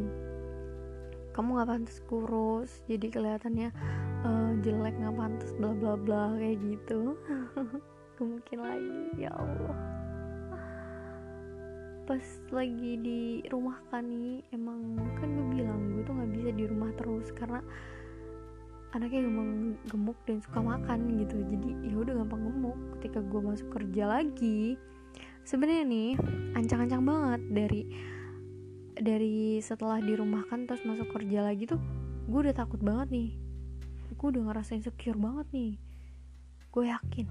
kamu 1.33 1.57
nggak 1.57 1.69
pantas 1.73 1.97
kurus 2.05 2.71
jadi 2.85 3.09
kelihatannya 3.09 3.73
uh, 4.21 4.53
jelek 4.61 4.93
nggak 5.01 5.17
pantas 5.17 5.51
bla 5.57 5.73
bla 5.73 5.97
bla 5.97 6.37
kayak 6.37 6.61
gitu. 6.61 7.17
Mungkin 8.21 8.57
lagi 8.61 9.25
ya 9.25 9.33
Allah. 9.33 9.77
Pas 12.05 12.23
lagi 12.53 12.93
di 13.01 13.41
rumah 13.49 13.81
kan 13.89 14.05
nih 14.05 14.45
emang 14.53 15.01
kan 15.17 15.27
gue 15.33 15.47
bilang 15.57 15.81
gue 15.97 16.05
tuh 16.05 16.13
nggak 16.13 16.31
bisa 16.37 16.49
di 16.53 16.63
rumah 16.69 16.91
terus 16.93 17.27
karena 17.33 17.59
anaknya 18.93 19.25
emang 19.25 19.73
gemuk 19.89 20.17
dan 20.29 20.37
suka 20.37 20.61
makan 20.61 21.17
gitu. 21.17 21.41
Jadi 21.41 21.69
ya 21.89 21.95
udah 21.97 22.13
gampang 22.21 22.45
gemuk 22.45 22.77
ketika 22.97 23.25
gue 23.25 23.41
masuk 23.41 23.67
kerja 23.73 24.03
lagi. 24.05 24.77
Sebenarnya 25.43 25.83
nih 25.89 26.09
ancang-ancang 26.53 27.03
banget. 27.03 27.41
Dari 27.49 27.81
dari 28.93 29.57
setelah 29.65 29.97
dirumahkan 29.97 30.69
terus 30.69 30.85
masuk 30.85 31.09
kerja 31.09 31.41
lagi 31.41 31.65
tuh 31.65 31.81
gue 32.29 32.39
udah 32.39 32.53
takut 32.53 32.77
banget 32.85 33.09
nih. 33.09 33.29
Gue 34.13 34.27
udah 34.29 34.53
ngerasa 34.53 34.77
insecure 34.77 35.17
banget 35.17 35.49
nih. 35.49 35.73
Gue 36.69 36.93
yakin 36.93 37.27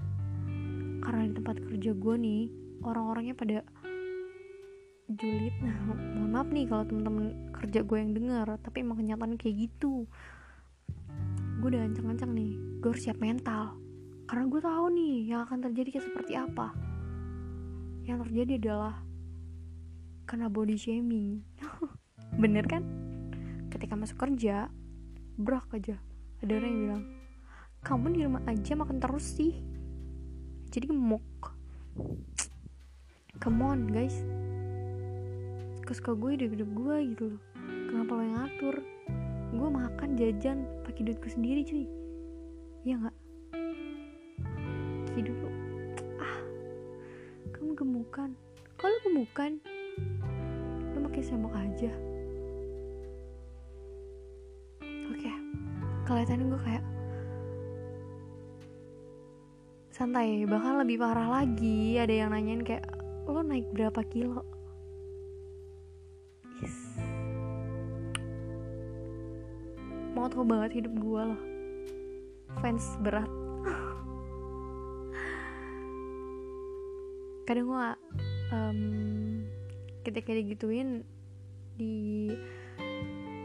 karena 1.03 1.27
di 1.27 1.33
tempat 1.35 1.55
kerja 1.59 1.91
gue 1.95 2.15
nih 2.19 2.43
orang-orangnya 2.83 3.35
pada 3.39 3.57
julid. 5.07 5.55
Nah 5.63 5.75
mohon 6.19 6.31
maaf 6.31 6.47
nih 6.51 6.67
kalau 6.67 6.83
temen-temen 6.91 7.55
kerja 7.55 7.79
gue 7.87 7.97
yang 8.03 8.11
dengar 8.11 8.51
tapi 8.59 8.83
emang 8.83 8.99
kenyataan 8.99 9.39
kayak 9.39 9.71
gitu 9.71 10.11
gue 11.63 11.79
udah 11.79 11.87
ancang-ancang 11.87 12.35
nih 12.35 12.59
gue 12.83 12.91
harus 12.91 13.07
siap 13.07 13.23
mental. 13.23 13.79
Karena 14.27 14.51
gue 14.51 14.59
tahu 14.59 14.85
nih 14.99 15.15
yang 15.31 15.47
akan 15.47 15.63
terjadi 15.63 15.95
kayak 15.95 16.07
seperti 16.11 16.35
apa. 16.35 16.75
Yang 18.03 18.27
terjadi 18.27 18.53
adalah 18.59 18.99
karena 20.27 20.51
body 20.51 20.75
shaming. 20.75 21.39
Bener 22.43 22.67
kan? 22.67 22.83
Ketika 23.71 23.95
masuk 23.95 24.19
kerja 24.19 24.67
brak 25.39 25.71
aja. 25.71 25.95
Ada 26.43 26.51
orang 26.51 26.67
yang 26.67 26.81
bilang 26.83 27.03
kamu 27.79 28.05
di 28.11 28.19
rumah 28.27 28.43
aja 28.43 28.75
makan 28.75 28.99
terus 28.99 29.23
sih. 29.23 29.63
Jadi 30.67 30.91
gemuk. 30.91 31.23
Come 33.39 33.63
on 33.63 33.87
guys. 33.87 34.19
Kesuka 35.87 36.11
gue 36.11 36.43
hidup 36.43 36.59
hidup 36.59 36.69
gue 36.75 36.95
gitu 37.15 37.23
loh. 37.31 37.41
Kenapa 37.87 38.19
lo 38.19 38.21
yang 38.27 38.35
ngatur 38.35 38.75
gue 39.53 39.69
makan 39.69 40.17
jajan 40.17 40.65
pakai 40.81 41.05
duitku 41.05 41.29
sendiri 41.29 41.61
cuy. 41.61 41.85
Ya 42.83 42.97
nggak? 42.97 43.15
Hidup 45.13 45.37
lo 45.45 45.49
ah 46.17 46.37
kamu 47.53 47.77
gemukan. 47.77 48.29
Kalau 48.81 48.97
gemukan? 49.05 49.61
Lo 50.93 50.97
pakai 51.05 51.21
semok 51.21 51.53
aja. 51.53 51.93
Oke 55.13 55.21
okay. 55.21 55.35
kelihatannya 56.09 56.45
gue 56.49 56.61
kayak 56.65 56.85
santai. 59.93 60.49
Bahkan 60.49 60.81
lebih 60.81 60.97
parah 60.97 61.29
lagi 61.41 62.01
ada 62.01 62.11
yang 62.11 62.33
nanyain 62.33 62.65
kayak 62.65 62.89
lo 63.29 63.39
naik 63.45 63.69
berapa 63.71 64.01
kilo 64.09 64.52
tau 70.29 70.45
banget 70.47 70.71
hidup 70.83 70.93
gue 70.95 71.21
loh 71.33 71.41
fans 72.61 72.85
berat. 73.01 73.27
Kadang 77.49 77.65
gue 77.67 77.87
um, 78.53 78.79
ketika 80.05 80.31
digituin 80.35 81.03
di 81.73 82.29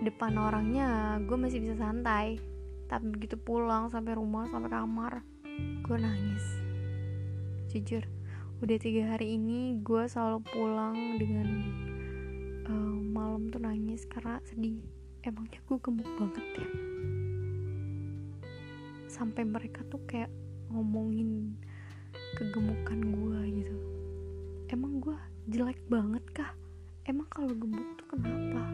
depan 0.05 0.39
orangnya 0.39 1.19
gue 1.25 1.37
masih 1.39 1.61
bisa 1.65 1.77
santai. 1.81 2.39
Tapi 2.89 3.05
begitu 3.13 3.37
pulang 3.37 3.93
sampai 3.93 4.17
rumah 4.17 4.49
sampai 4.49 4.73
kamar 4.73 5.21
gue 5.85 5.99
nangis. 5.99 6.45
Jujur 7.69 8.01
udah 8.59 8.75
tiga 8.75 9.15
hari 9.15 9.39
ini 9.39 9.79
gue 9.87 10.03
selalu 10.11 10.43
pulang 10.51 11.15
dengan 11.15 11.47
uh, 12.67 12.99
malam 12.99 13.47
tuh 13.55 13.63
nangis 13.63 14.03
karena 14.11 14.43
sedih 14.51 14.83
emangnya 15.29 15.61
gue 15.61 15.77
gemuk 15.77 16.09
banget 16.17 16.47
ya? 16.57 16.69
Sampai 19.13 19.45
mereka 19.45 19.85
tuh 19.93 20.01
kayak 20.09 20.33
ngomongin 20.73 21.53
kegemukan 22.33 22.97
gue 22.97 23.41
gitu. 23.61 23.77
Emang 24.73 25.05
gue 25.05 25.17
jelek 25.53 25.77
banget 25.93 26.25
kah? 26.33 26.53
Emang 27.05 27.29
kalau 27.29 27.53
gemuk 27.53 27.89
tuh 28.01 28.09
kenapa? 28.17 28.65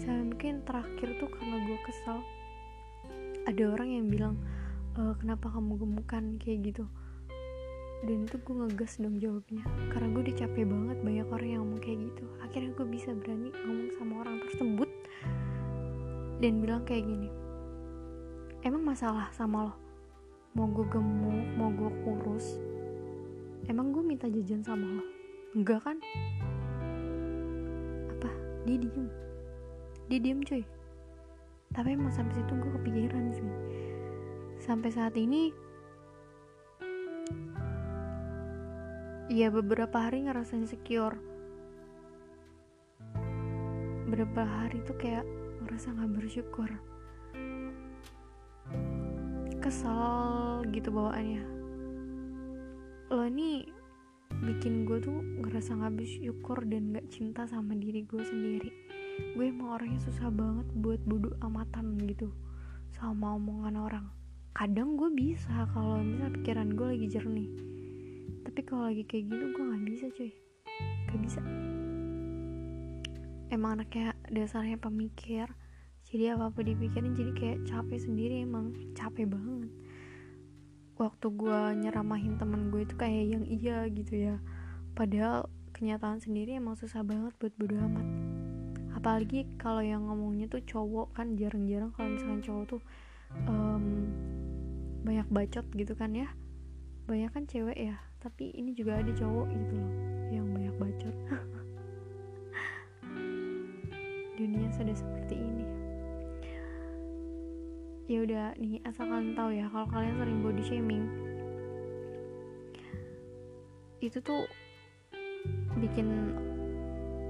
Saya 0.00 0.24
mungkin 0.24 0.64
terakhir 0.64 1.08
tuh 1.20 1.28
karena 1.28 1.56
gue 1.68 1.78
kesal 1.84 2.24
ada 3.44 3.64
orang 3.68 3.88
yang 3.92 4.06
bilang 4.08 4.34
e, 4.96 5.12
kenapa 5.20 5.52
kamu 5.52 5.76
gemukan? 5.76 6.24
kayak 6.40 6.72
gitu. 6.72 6.84
Dan 8.00 8.24
itu 8.24 8.40
gue 8.40 8.54
ngegas 8.64 8.96
dong 8.96 9.20
jawabnya 9.20 9.64
karena 9.92 10.08
gue 10.08 10.22
udah 10.24 10.36
capek 10.40 10.64
banget 10.64 10.98
banyak 11.04 11.28
orang 11.28 11.48
yang 11.52 11.60
ngomong 11.68 11.80
kayak 11.84 12.00
gitu. 12.08 12.24
Akhirnya 12.40 12.70
gue 12.72 12.86
bisa 12.88 13.12
berani 13.12 13.52
ngomong 13.52 13.88
sama 14.00 14.12
orang 14.24 14.40
tersebut 14.48 14.99
dan 16.40 16.64
bilang 16.64 16.82
kayak 16.88 17.04
gini 17.04 17.28
emang 18.64 18.84
masalah 18.84 19.28
sama 19.32 19.70
lo? 19.70 19.74
Mau 20.56 20.66
gue 20.72 20.88
gemuk 20.90 21.46
mau 21.54 21.70
gue 21.70 21.90
kurus 22.02 22.58
emang 23.68 23.92
gue 23.94 24.02
minta 24.02 24.26
jajan 24.26 24.64
sama 24.64 24.98
lo? 24.98 25.04
Enggak 25.54 25.84
kan? 25.84 25.96
Apa? 28.18 28.30
Dia 28.66 28.76
diem. 28.78 29.06
Dia 30.10 30.18
diem 30.18 30.40
cuy. 30.42 30.62
Tapi 31.70 31.94
emang 31.94 32.10
sampai 32.10 32.34
situ 32.34 32.52
gue 32.56 32.70
kepikiran 32.82 33.24
sih 33.30 33.50
sampai 34.60 34.92
saat 34.92 35.16
ini 35.16 35.48
ya 39.32 39.48
beberapa 39.48 39.96
hari 39.96 40.28
ngerasa 40.28 40.60
insecure. 40.60 41.16
Beberapa 44.10 44.42
hari 44.42 44.82
tuh 44.84 44.98
kayak 45.00 45.24
ngerasa 45.70 45.94
gak 45.94 46.10
bersyukur. 46.18 46.66
Kesal 49.62 50.66
gitu 50.74 50.90
bawaannya. 50.90 51.46
Lo 53.14 53.22
ini 53.30 53.70
bikin 54.42 54.82
gue 54.82 54.98
tuh 54.98 55.14
ngerasa 55.14 55.78
gak 55.78 55.94
bersyukur 55.94 56.66
dan 56.66 56.90
gak 56.90 57.06
cinta 57.14 57.46
sama 57.46 57.78
diri 57.78 58.02
gue 58.02 58.18
sendiri. 58.18 58.66
Gue 59.38 59.54
emang 59.54 59.78
orangnya 59.78 60.02
susah 60.02 60.26
banget 60.34 60.66
buat 60.74 60.98
bodoh 61.06 61.38
amatan 61.38 62.02
gitu 62.02 62.34
sama 62.90 63.38
omongan 63.38 63.78
orang. 63.78 64.06
Kadang 64.50 64.98
gue 64.98 65.06
bisa 65.14 65.70
kalau 65.70 66.02
misalnya 66.02 66.34
pikiran 66.34 66.74
gue 66.74 66.86
lagi 66.98 67.06
jernih. 67.06 67.50
Tapi 68.42 68.60
kalau 68.66 68.90
lagi 68.90 69.06
kayak 69.06 69.22
gitu 69.30 69.54
gue 69.54 69.62
nggak 69.70 69.84
bisa 69.86 70.06
cuy. 70.18 70.34
Gak 71.06 71.20
bisa. 71.22 71.40
Emang 73.54 73.78
anaknya 73.78 74.18
dasarnya 74.26 74.82
pemikir 74.82 75.59
jadi 76.10 76.34
apa 76.34 76.50
apa 76.50 76.66
dipikirin 76.66 77.14
jadi 77.14 77.32
kayak 77.38 77.58
capek 77.70 78.02
sendiri 78.02 78.42
emang. 78.42 78.74
Capek 78.98 79.30
banget. 79.30 79.70
Waktu 80.98 81.26
gue 81.30 81.86
nyeramahin 81.86 82.34
temen 82.34 82.74
gue 82.74 82.82
itu 82.82 82.98
kayak 82.98 83.30
yang 83.30 83.46
iya 83.46 83.86
gitu 83.86 84.18
ya. 84.18 84.42
Padahal 84.98 85.46
kenyataan 85.70 86.18
sendiri 86.18 86.58
emang 86.58 86.74
susah 86.74 87.06
banget 87.06 87.30
buat 87.38 87.54
bodo 87.54 87.78
amat. 87.78 88.06
Apalagi 88.98 89.46
kalau 89.54 89.86
yang 89.86 90.10
ngomongnya 90.10 90.50
tuh 90.50 90.66
cowok 90.66 91.14
kan 91.14 91.38
jarang-jarang 91.38 91.94
kalau 91.94 92.10
misalkan 92.10 92.42
cowok 92.42 92.64
tuh 92.66 92.82
um, 93.46 94.10
banyak 95.06 95.30
bacot 95.30 95.62
gitu 95.78 95.94
kan 95.94 96.10
ya. 96.10 96.26
Banyak 97.06 97.30
kan 97.30 97.46
cewek 97.46 97.78
ya 97.78 98.02
tapi 98.20 98.52
ini 98.52 98.76
juga 98.76 99.00
ada 99.00 99.08
cowok 99.16 99.48
gitu 99.48 99.74
loh 99.78 99.94
yang 100.34 100.44
banyak 100.50 100.74
bacot. 100.76 101.16
Dunia 104.36 104.68
sudah 104.74 104.92
seperti 104.92 105.40
ini 105.40 105.69
ya 108.10 108.26
udah 108.26 108.58
nih 108.58 108.82
asal 108.82 109.06
kalian 109.06 109.38
tahu 109.38 109.54
ya 109.54 109.70
kalau 109.70 109.86
kalian 109.86 110.18
sering 110.18 110.38
body 110.42 110.64
shaming. 110.66 111.06
Itu 114.02 114.18
tuh 114.18 114.50
bikin 115.78 116.34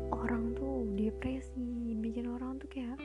orang 0.09 0.57
tuh 0.57 0.89
depresi 0.97 1.93
bikin 2.01 2.33
orang 2.33 2.57
tuh 2.57 2.65
kayak 2.73 2.97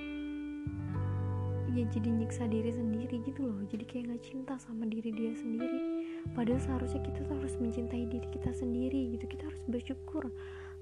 ya 1.75 1.84
jadi 1.91 2.08
nyiksa 2.15 2.48
diri 2.48 2.72
sendiri 2.72 3.20
gitu 3.27 3.44
loh. 3.44 3.60
Jadi 3.67 3.84
kayak 3.84 4.03
nggak 4.08 4.24
cinta 4.24 4.55
sama 4.55 4.88
diri 4.88 5.12
dia 5.12 5.36
sendiri. 5.36 6.08
Padahal 6.32 6.63
seharusnya 6.63 7.03
kita 7.03 7.27
tuh 7.27 7.36
harus 7.36 7.60
mencintai 7.60 8.08
diri 8.08 8.27
kita 8.32 8.55
sendiri 8.55 9.20
gitu. 9.20 9.27
Kita 9.27 9.51
harus 9.51 9.60
bersyukur 9.67 10.32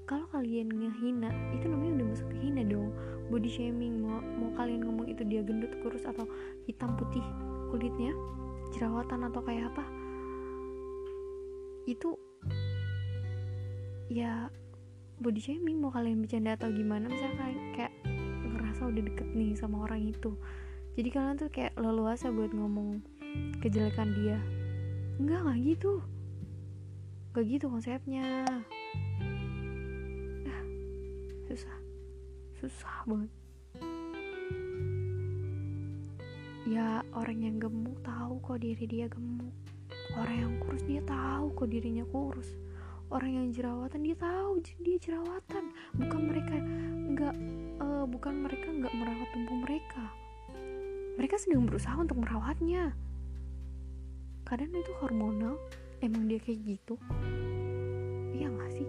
kalau 0.04 0.28
kalian 0.28 0.68
ngehina 0.68 1.32
itu 1.56 1.64
namanya 1.64 2.04
udah 2.04 2.06
masuk 2.12 2.28
ke 2.28 2.36
hina 2.44 2.62
dong. 2.64 2.92
Body 3.32 3.48
shaming 3.48 4.04
mau 4.04 4.20
mau 4.20 4.52
kalian 4.52 4.84
ngomong 4.84 5.08
itu 5.08 5.24
dia 5.24 5.40
gendut 5.40 5.72
kurus 5.80 6.04
atau 6.04 6.28
hitam 6.68 6.92
putih 7.00 7.24
kulitnya 7.72 8.12
jerawatan 8.76 9.24
atau 9.32 9.40
kayak 9.40 9.72
apa 9.72 9.84
itu 11.84 12.16
ya 14.12 14.52
body 15.20 15.40
shaming 15.40 15.80
mau 15.80 15.92
kalian 15.92 16.20
bercanda 16.20 16.56
atau 16.56 16.68
gimana 16.68 17.08
misalnya 17.08 17.48
kayak 17.76 17.92
ngerasa 18.44 18.88
udah 18.88 19.02
deket 19.08 19.28
nih 19.32 19.56
sama 19.56 19.88
orang 19.88 20.12
itu. 20.12 20.36
Jadi 20.94 21.08
kalian 21.10 21.36
tuh 21.40 21.50
kayak 21.50 21.74
leluasa 21.80 22.30
buat 22.30 22.52
ngomong 22.54 23.02
kejelekan 23.58 24.14
dia. 24.14 24.38
Enggak 25.18 25.48
nggak 25.48 25.58
gitu. 25.64 25.92
Nggak 27.34 27.44
gitu 27.50 27.66
konsepnya 27.66 28.46
susah. 31.54 31.78
Susah 32.58 32.96
banget. 33.06 33.30
Ya 36.66 37.06
orang 37.14 37.38
yang 37.46 37.62
gemuk 37.62 37.94
tahu 38.02 38.42
kok 38.42 38.58
diri 38.58 38.84
dia 38.90 39.06
gemuk. 39.06 39.54
Orang 40.18 40.34
yang 40.34 40.54
kurus 40.58 40.82
dia 40.82 40.98
tahu 41.06 41.54
kok 41.54 41.70
dirinya 41.70 42.02
kurus. 42.10 42.50
Orang 43.06 43.30
yang 43.38 43.46
jerawatan 43.54 44.02
dia 44.02 44.18
tahu 44.18 44.58
dia 44.82 44.98
jerawatan. 44.98 45.70
Bukan 45.94 46.20
mereka 46.26 46.58
nggak 47.14 47.34
uh, 47.78 48.04
bukan 48.10 48.34
mereka 48.42 48.66
nggak 48.74 48.94
merawat 48.98 49.28
tubuh 49.30 49.58
mereka. 49.62 50.04
Mereka 51.14 51.38
sedang 51.38 51.70
berusaha 51.70 51.94
untuk 51.94 52.18
merawatnya. 52.18 52.98
Kadang 54.42 54.74
itu 54.74 54.90
hormonal. 54.98 55.54
Emang 56.02 56.26
dia 56.26 56.42
kayak 56.42 56.58
gitu? 56.66 56.98
Iya 58.34 58.50
gak 58.50 58.70
sih? 58.76 58.88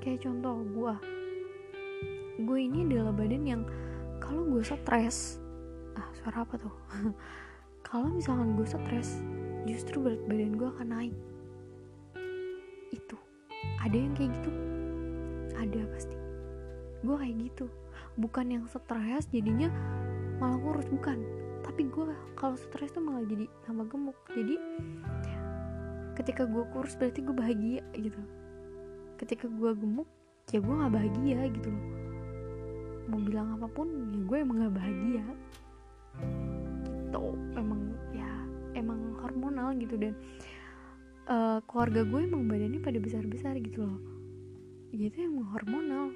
Kayak 0.00 0.24
contoh 0.24 0.56
gue 0.62 1.17
gue 2.38 2.58
ini 2.62 2.86
adalah 2.86 3.10
badan 3.10 3.42
yang 3.42 3.62
kalau 4.22 4.46
gue 4.46 4.62
stres 4.62 5.42
ah 5.98 6.06
suara 6.22 6.46
apa 6.46 6.54
tuh? 6.54 6.74
Kalau 7.88 8.06
misalkan 8.12 8.54
gue 8.54 8.68
stres 8.68 9.18
justru 9.66 9.98
berat 9.98 10.22
badan 10.30 10.54
gue 10.54 10.68
akan 10.70 10.88
naik. 10.92 11.14
Itu. 12.94 13.16
Ada 13.82 13.96
yang 13.96 14.14
kayak 14.14 14.30
gitu? 14.38 14.50
Ada 15.58 15.80
pasti. 15.90 16.16
Gue 17.02 17.16
kayak 17.18 17.36
gitu. 17.48 17.66
Bukan 18.20 18.54
yang 18.54 18.64
stres 18.70 19.26
jadinya 19.34 19.72
malah 20.38 20.60
kurus 20.62 20.86
bukan. 20.86 21.18
Tapi 21.66 21.90
gue 21.90 22.14
kalau 22.38 22.54
stres 22.54 22.94
tuh 22.94 23.02
malah 23.02 23.24
jadi 23.26 23.50
tambah 23.66 23.90
gemuk. 23.90 24.18
Jadi 24.30 24.54
ketika 26.14 26.46
gue 26.46 26.62
kurus 26.70 26.94
berarti 26.94 27.18
gue 27.24 27.34
bahagia 27.34 27.82
gitu. 27.98 28.20
Ketika 29.18 29.50
gue 29.50 29.70
gemuk 29.74 30.06
ya 30.54 30.62
gue 30.62 30.74
nggak 30.74 30.94
bahagia 30.94 31.40
gitu 31.50 31.68
loh 31.72 31.97
mau 33.08 33.20
bilang 33.24 33.56
apa 33.56 33.66
pun 33.72 33.88
ya 34.12 34.20
gue 34.22 34.36
emang 34.36 34.56
gak 34.68 34.76
bahagia. 34.76 35.26
Gitu. 36.20 37.24
Emang 37.56 37.80
ya 38.12 38.30
emang 38.76 39.00
hormonal 39.18 39.72
gitu 39.80 39.96
dan 39.96 40.12
uh, 41.28 41.58
keluarga 41.64 42.04
gue 42.04 42.20
emang 42.24 42.44
badannya 42.46 42.80
pada 42.84 42.98
besar 43.00 43.24
besar 43.24 43.56
gitu 43.58 43.88
loh. 43.88 44.00
Ya 44.92 45.08
itu 45.08 45.24
emang 45.24 45.48
hormonal. 45.52 46.12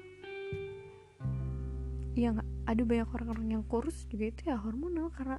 Ya 2.13 2.29
nggak? 2.33 2.49
Ada 2.63 2.81
banyak 2.87 3.09
orang-orang 3.11 3.47
yang 3.59 3.63
kurus 3.67 4.07
juga 4.07 4.31
itu 4.31 4.41
ya 4.47 4.55
hormonal 4.55 5.11
karena 5.11 5.37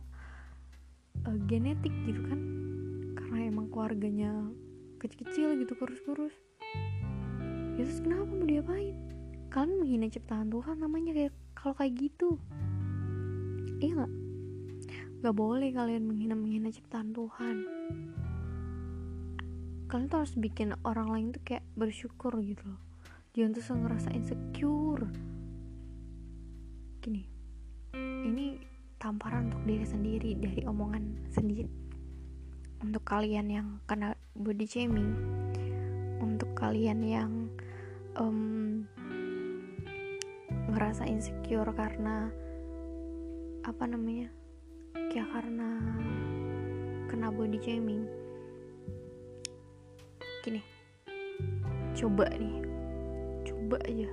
uh, 1.24 1.38
genetik 1.46 1.94
gitu 2.04 2.20
kan. 2.26 2.40
Karena 3.14 3.38
emang 3.46 3.70
keluarganya 3.70 4.30
kecil-kecil 4.98 5.62
gitu 5.62 5.72
kurus-kurus. 5.78 6.34
Ya 7.74 7.82
terus 7.82 8.02
kenapa 8.02 8.30
mau 8.30 8.46
diapain? 8.46 8.94
Kalian 9.50 9.82
menghina 9.82 10.06
ciptaan 10.10 10.50
Tuhan 10.50 10.82
namanya 10.82 11.14
kayak 11.14 11.34
kalau 11.64 11.80
kayak 11.80 11.96
gitu. 11.96 12.36
Iya 13.80 14.04
nggak? 14.04 14.12
Nggak 15.24 15.36
boleh 15.40 15.72
kalian 15.72 16.04
menghina 16.04 16.36
menghina 16.36 16.68
ciptaan 16.68 17.16
Tuhan. 17.16 17.56
Kalian 19.88 20.08
tuh 20.12 20.18
harus 20.20 20.36
bikin 20.36 20.76
orang 20.84 21.08
lain 21.08 21.32
tuh 21.32 21.40
kayak 21.40 21.64
bersyukur 21.72 22.36
gitu 22.44 22.68
loh. 22.68 22.80
Jangan 23.32 23.56
tuh 23.56 23.64
ngerasa 23.80 24.12
insecure. 24.12 25.08
Gini 27.00 27.24
ini 28.24 28.60
tamparan 29.00 29.48
untuk 29.48 29.64
diri 29.64 29.88
sendiri 29.88 30.36
dari 30.36 30.60
omongan 30.68 31.32
sendiri. 31.32 31.72
Untuk 32.84 33.08
kalian 33.08 33.48
yang 33.48 33.80
kena 33.88 34.12
body 34.36 34.68
shaming 34.68 35.16
untuk 36.20 36.52
kalian 36.52 37.00
yang 37.04 37.30
um, 38.16 38.63
ngerasa 40.74 41.06
insecure 41.06 41.70
karena 41.70 42.34
apa 43.62 43.84
namanya 43.86 44.26
kayak 45.14 45.30
karena 45.30 45.78
kena 47.06 47.30
body 47.30 47.58
shaming. 47.62 48.04
Gini 50.42 50.60
coba 51.94 52.26
nih 52.34 52.58
coba 53.46 53.78
aja. 53.86 54.10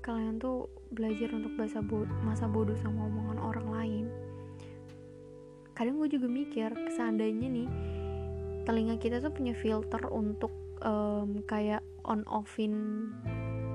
Kalian 0.00 0.40
tuh 0.40 0.64
belajar 0.96 1.28
untuk 1.36 1.52
bahasa 1.60 1.84
bo 1.84 2.08
masa 2.24 2.48
bodoh 2.48 2.74
sama 2.80 3.04
omongan 3.04 3.38
orang 3.38 3.68
lain. 3.68 4.06
Kadang 5.76 6.00
gue 6.00 6.08
juga 6.08 6.26
mikir 6.26 6.72
seandainya 6.96 7.48
nih 7.52 7.68
telinga 8.64 8.96
kita 8.96 9.20
tuh 9.20 9.32
punya 9.32 9.52
filter 9.52 10.00
untuk 10.08 10.52
um, 10.80 11.44
kayak 11.44 11.84
on 12.08 12.24
offin 12.28 12.72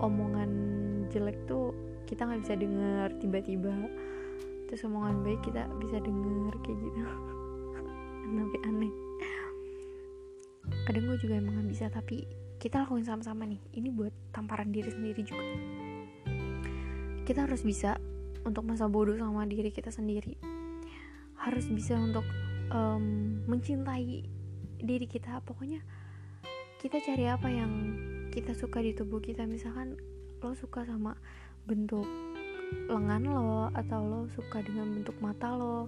omongan 0.02 0.75
jelek 1.12 1.38
tuh 1.50 1.74
kita 2.06 2.26
nggak 2.26 2.42
bisa 2.46 2.56
denger 2.58 3.10
tiba-tiba. 3.22 3.74
Terus 4.70 4.86
omongan 4.90 5.22
baik 5.22 5.42
kita 5.46 5.70
bisa 5.78 6.02
denger 6.02 6.54
kayak 6.66 6.78
gitu. 6.82 7.02
Tapi 8.38 8.58
aneh. 8.66 8.94
Kadang 10.86 11.04
gue 11.10 11.18
juga 11.22 11.38
emang 11.38 11.62
gak 11.62 11.70
bisa 11.70 11.86
tapi 11.94 12.26
kita 12.58 12.82
lakuin 12.86 13.06
sama-sama 13.06 13.46
nih. 13.46 13.62
Ini 13.74 13.90
buat 13.94 14.14
tamparan 14.34 14.74
diri 14.74 14.90
sendiri 14.90 15.22
juga. 15.22 15.46
Kita 17.26 17.46
harus 17.46 17.62
bisa 17.66 17.98
untuk 18.46 18.66
masa 18.66 18.90
bodoh 18.90 19.18
sama 19.18 19.46
diri 19.50 19.70
kita 19.74 19.90
sendiri. 19.90 20.38
Harus 21.42 21.70
bisa 21.70 21.98
untuk 21.98 22.26
um, 22.74 23.42
mencintai 23.46 24.26
diri 24.82 25.06
kita. 25.10 25.42
Pokoknya 25.46 25.82
kita 26.82 27.02
cari 27.02 27.26
apa 27.30 27.50
yang 27.50 27.72
kita 28.30 28.54
suka 28.58 28.82
di 28.82 28.94
tubuh 28.94 29.22
kita. 29.22 29.46
Misalkan 29.46 29.98
lo 30.44 30.52
suka 30.58 30.84
sama 30.84 31.16
bentuk 31.66 32.06
lengan 32.90 33.24
lo 33.26 33.70
atau 33.72 34.02
lo 34.04 34.20
suka 34.34 34.62
dengan 34.66 34.92
bentuk 34.92 35.16
mata 35.22 35.54
lo 35.54 35.88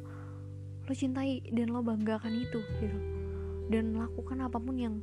lo 0.88 0.94
cintai 0.96 1.44
dan 1.52 1.76
lo 1.76 1.84
banggakan 1.84 2.32
itu 2.32 2.64
gitu. 2.80 3.00
Dan 3.68 4.00
lakukan 4.00 4.40
apa 4.48 4.56
pun 4.56 4.76
yang 4.80 4.96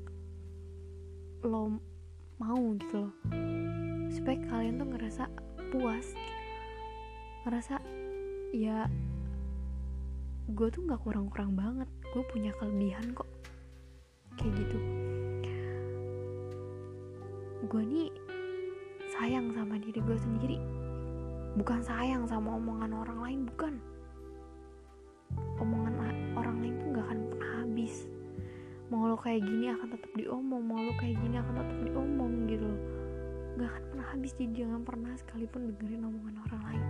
lo 1.44 1.76
mau 2.40 2.64
gitu 2.80 3.04
loh. 3.04 3.14
Supaya 4.08 4.40
kalian 4.48 4.80
tuh 4.80 4.88
ngerasa 4.88 5.28
puas. 5.68 6.16
Ngerasa 7.44 7.84
ya 8.56 8.88
gue 10.48 10.68
tuh 10.72 10.88
nggak 10.88 11.04
kurang-kurang 11.04 11.52
banget. 11.52 11.88
Gue 12.16 12.24
punya 12.32 12.56
kelebihan 12.56 13.12
kok. 13.12 13.28
Kayak 14.40 14.64
gitu. 14.64 14.78
Gue 17.68 17.82
nih 17.84 18.08
sayang 19.14 19.54
sama 19.54 19.78
diri 19.78 20.02
gue 20.02 20.18
sendiri. 20.18 20.58
Bukan 21.54 21.78
sayang 21.86 22.26
sama 22.26 22.58
omongan 22.58 22.90
orang 22.90 23.18
lain 23.22 23.40
bukan. 23.46 23.74
Omongan 25.62 25.94
orang 26.34 26.56
lain 26.58 26.74
tuh 26.82 26.88
gak 26.98 27.06
akan 27.06 27.20
pernah 27.30 27.50
habis. 27.62 27.94
Mau 28.90 29.06
lo 29.06 29.14
kayak 29.14 29.46
gini 29.46 29.70
akan 29.70 29.88
tetap 29.94 30.10
diomong 30.18 30.62
mau 30.66 30.82
lo 30.82 30.92
kayak 30.98 31.14
gini 31.22 31.38
akan 31.38 31.54
tetap 31.62 31.78
diomong 31.86 32.32
gitu 32.50 32.66
loh. 32.66 32.80
Gak 33.54 33.70
akan 33.70 33.82
pernah 33.94 34.06
habis 34.10 34.32
jadi 34.34 34.66
jangan 34.66 34.82
pernah 34.82 35.12
sekalipun 35.14 35.60
dengerin 35.70 36.02
omongan 36.10 36.36
orang 36.50 36.62
lain. 36.66 36.84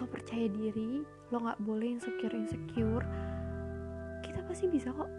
Lo 0.00 0.04
percaya 0.08 0.48
diri 0.48 1.04
lo 1.04 1.36
nggak 1.36 1.60
boleh 1.60 2.00
insecure 2.00 2.32
insecure. 2.32 3.04
Kita 4.24 4.40
pasti 4.48 4.72
bisa 4.72 4.88
kok. 4.88 5.10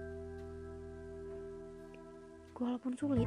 Walaupun 2.62 2.94
sulit 2.94 3.26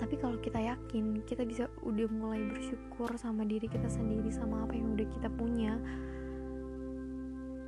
tapi 0.00 0.16
kalau 0.16 0.40
kita 0.40 0.56
yakin 0.56 1.20
kita 1.28 1.44
bisa 1.44 1.68
udah 1.84 2.08
mulai 2.08 2.40
bersyukur 2.48 3.12
sama 3.20 3.44
diri 3.44 3.68
kita 3.68 3.84
sendiri 3.84 4.32
sama 4.32 4.64
apa 4.64 4.72
yang 4.72 4.96
udah 4.96 5.04
kita 5.12 5.28
punya 5.28 5.76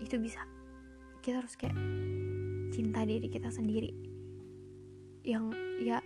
itu 0.00 0.16
bisa. 0.16 0.40
Kita 1.20 1.44
harus 1.44 1.52
kayak 1.60 1.76
cinta 2.72 3.04
diri 3.04 3.28
kita 3.28 3.52
sendiri. 3.52 3.92
Yang 5.28 5.52
ya 5.84 6.00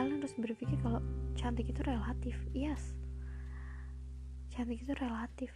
kalian 0.00 0.16
harus 0.24 0.32
berpikir 0.40 0.80
kalau 0.80 1.04
cantik 1.36 1.68
itu 1.68 1.84
relatif 1.84 2.40
yes. 2.56 2.96
Cantik 4.48 4.80
itu 4.80 4.96
relatif. 4.96 5.52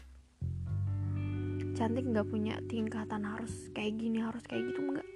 Cantik 1.73 2.05
nggak 2.05 2.29
punya 2.29 2.61
tingkatan 2.69 3.25
harus 3.25 3.73
kayak 3.73 3.97
gini 3.97 4.21
harus 4.21 4.45
kayak 4.45 4.69
gitu 4.69 4.85
enggak 4.85 5.09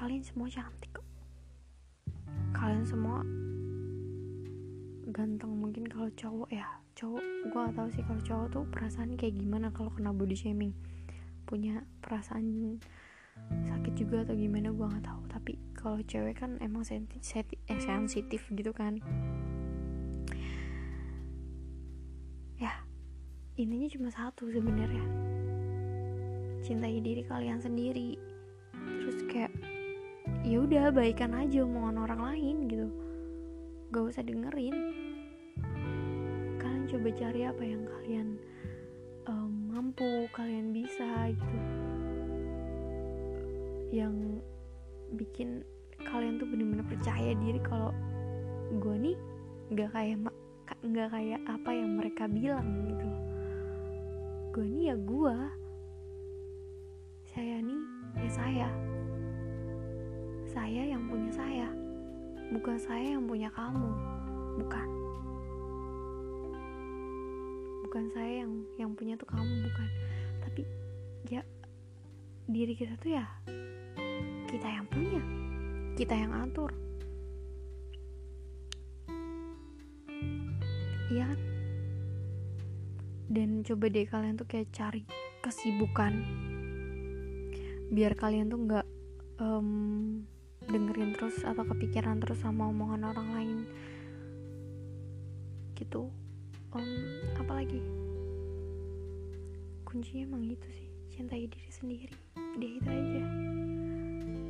kalian 0.00 0.24
semua 0.24 0.48
cantik 0.48 0.96
kok. 0.96 1.04
Kalian 2.56 2.88
semua 2.88 3.20
ganteng 5.12 5.52
mungkin 5.60 5.84
kalau 5.84 6.08
cowok 6.16 6.48
ya. 6.48 6.64
Cowok 6.96 7.20
gue 7.20 7.60
gak 7.68 7.76
tahu 7.76 7.88
sih 7.92 8.02
kalau 8.08 8.20
cowok 8.24 8.46
tuh 8.48 8.64
perasaan 8.72 9.20
kayak 9.20 9.36
gimana 9.36 9.68
kalau 9.68 9.92
kena 9.92 10.16
body 10.16 10.32
shaming. 10.32 10.72
Punya 11.44 11.84
perasaan 12.00 12.80
sakit 13.68 13.92
juga 13.92 14.24
atau 14.24 14.32
gimana 14.40 14.72
gue 14.72 14.86
nggak 14.88 15.04
tahu. 15.04 15.20
Tapi 15.28 15.52
kalau 15.76 16.00
cewek 16.00 16.40
kan 16.40 16.56
emang 16.64 16.80
sensitif, 16.80 17.60
eh, 17.68 17.80
sensitif 17.84 18.40
gitu 18.56 18.72
kan. 18.72 19.04
Ya 22.56 22.72
intinya 23.60 23.88
cuma 23.92 24.08
satu 24.08 24.48
sebenarnya. 24.48 25.04
Cintai 26.64 27.04
diri 27.04 27.20
kalian 27.20 27.60
sendiri. 27.60 28.16
Terus 29.00 29.20
kayak 29.28 29.69
ya 30.50 30.66
udah 30.66 30.90
baikan 30.90 31.30
aja 31.38 31.62
omongan 31.62 32.10
orang 32.10 32.20
lain 32.34 32.56
gitu. 32.66 32.90
Gak 33.94 34.02
usah 34.10 34.26
dengerin. 34.26 34.74
Kalian 36.58 36.84
coba 36.90 37.08
cari 37.14 37.40
apa 37.46 37.62
yang 37.62 37.82
kalian 37.86 38.28
um, 39.30 39.70
mampu 39.70 40.26
kalian 40.34 40.74
bisa 40.74 41.30
gitu. 41.30 41.58
Yang 43.94 44.42
bikin 45.14 45.62
kalian 46.02 46.42
tuh 46.42 46.50
bener-bener 46.50 46.82
percaya 46.82 47.30
diri 47.38 47.62
kalau 47.62 47.94
gue 48.74 48.96
nih 48.98 49.16
nggak 49.70 49.90
kayak 49.94 50.18
nggak 50.82 51.08
kayak 51.14 51.40
apa 51.46 51.70
yang 51.70 51.94
mereka 51.94 52.26
bilang 52.26 52.90
gitu. 52.90 53.06
Gue 54.50 54.66
nih 54.66 54.82
ya 54.90 54.96
gue 54.98 55.36
saya 57.30 57.62
nih 57.62 57.82
ya 58.18 58.30
saya 58.34 58.89
saya 60.50 60.82
yang 60.82 61.06
punya 61.06 61.30
saya. 61.30 61.68
Bukan 62.50 62.76
saya 62.82 63.14
yang 63.14 63.24
punya 63.30 63.46
kamu. 63.54 63.90
Bukan. 64.58 64.88
Bukan 67.86 68.04
saya 68.10 68.42
yang 68.42 68.52
yang 68.74 68.90
punya 68.98 69.14
tuh 69.14 69.30
kamu 69.30 69.52
bukan. 69.70 69.88
Tapi 70.42 70.62
ya 71.30 71.42
diri 72.50 72.74
kita 72.74 72.98
tuh 72.98 73.14
ya 73.14 73.26
kita 74.50 74.66
yang 74.66 74.86
punya. 74.90 75.22
Kita 75.94 76.14
yang 76.18 76.34
atur. 76.34 76.74
Iya 81.10 81.30
kan? 81.30 81.40
Dan 83.30 83.62
coba 83.62 83.86
deh 83.86 84.06
kalian 84.06 84.34
tuh 84.34 84.50
kayak 84.50 84.74
cari 84.74 85.06
kesibukan. 85.38 86.18
Biar 87.94 88.18
kalian 88.18 88.50
tuh 88.50 88.58
nggak 88.66 88.86
um, 89.38 89.70
dengerin 90.70 91.12
terus 91.18 91.42
atau 91.42 91.66
kepikiran 91.66 92.22
terus 92.22 92.38
sama 92.38 92.70
omongan 92.70 93.10
orang 93.10 93.28
lain. 93.34 93.58
Gitu. 95.74 96.06
Om 96.70 96.86
apalagi 97.42 97.82
kuncinya 99.82 100.22
emang 100.30 100.46
itu 100.46 100.68
sih 100.70 100.88
cintai 101.10 101.50
diri 101.50 101.70
sendiri. 101.74 102.16
Dia 102.62 102.70
itu 102.78 102.86
aja. 102.86 103.24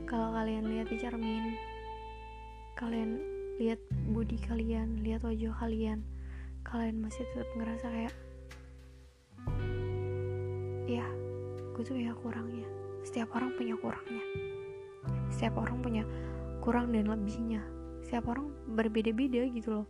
Kalau 0.05 0.37
kalian 0.37 0.69
lihat 0.69 0.93
di 0.93 1.01
cermin 1.01 1.57
kalian 2.77 3.21
lihat 3.61 3.81
body 4.13 4.41
kalian 4.41 5.01
lihat 5.05 5.21
wajah 5.25 5.53
kalian 5.61 6.01
kalian 6.65 6.97
masih 7.01 7.25
tetap 7.33 7.49
ngerasa 7.57 7.87
kayak 7.93 8.15
ya 10.85 11.05
gue 11.73 11.85
tuh 11.85 11.97
ya 11.97 12.13
kurangnya. 12.13 12.69
Setiap 13.01 13.33
orang 13.33 13.57
punya 13.57 13.73
kurangnya 13.81 14.50
setiap 15.33 15.61
orang 15.63 15.81
punya 15.81 16.03
kurang 16.61 16.93
dan 16.93 17.09
lebihnya. 17.09 17.63
Setiap 18.05 18.31
orang 18.31 18.53
berbeda-beda 18.77 19.49
gitu 19.51 19.83
loh. 19.83 19.87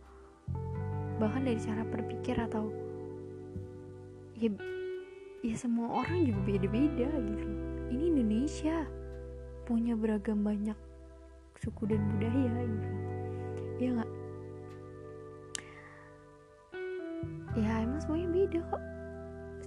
Bahkan 1.19 1.45
dari 1.45 1.59
cara 1.59 1.83
berpikir 1.85 2.37
atau 2.39 2.71
ya 4.37 4.49
ya 5.41 5.55
semua 5.57 6.01
orang 6.05 6.25
juga 6.25 6.41
beda-beda 6.45 7.09
gitu 7.09 7.43
loh. 7.45 7.61
Ini 7.91 8.03
Indonesia 8.15 8.87
punya 9.67 9.93
beragam 9.93 10.41
banyak 10.41 10.77
suku 11.61 11.93
dan 11.93 12.01
budaya 12.15 12.55
gitu 12.65 12.89
ya 13.81 13.89
nggak? 13.97 14.11
Ya 17.59 17.71
emang 17.83 17.99
semuanya 17.99 18.29
beda 18.31 18.59
kok. 18.71 18.83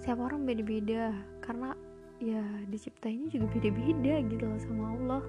Setiap 0.00 0.18
orang 0.24 0.48
beda-beda. 0.48 1.12
Karena 1.44 1.76
ya 2.22 2.40
diciptainnya 2.72 3.28
juga 3.28 3.46
beda-beda 3.52 4.14
gitu 4.24 4.44
loh 4.48 4.60
sama 4.62 4.84
Allah 4.96 5.22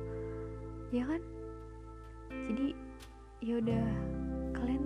ya 0.95 1.03
kan? 1.03 1.21
Jadi 2.31 2.71
ya 3.43 3.59
udah 3.59 3.83
kalian 4.55 4.83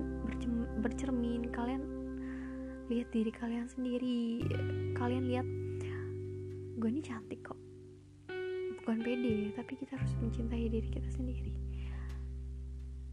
bercermin 0.82 1.45
kalian 1.54 1.86
lihat 2.89 3.13
diri 3.13 3.30
kalian 3.30 3.69
sendiri. 3.69 4.41
Kalian 4.98 5.30
lihat 5.30 5.45
gue 6.82 6.89
ini 6.89 7.06
cantik 7.06 7.45
kok. 7.45 7.60
Bukan 8.82 9.06
pede 9.06 9.54
tapi 9.54 9.78
kita 9.78 10.02
harus 10.02 10.17
mencintai 10.17 10.65
diri 10.65 10.89
kita 10.89 11.10
sendiri. 11.13 11.54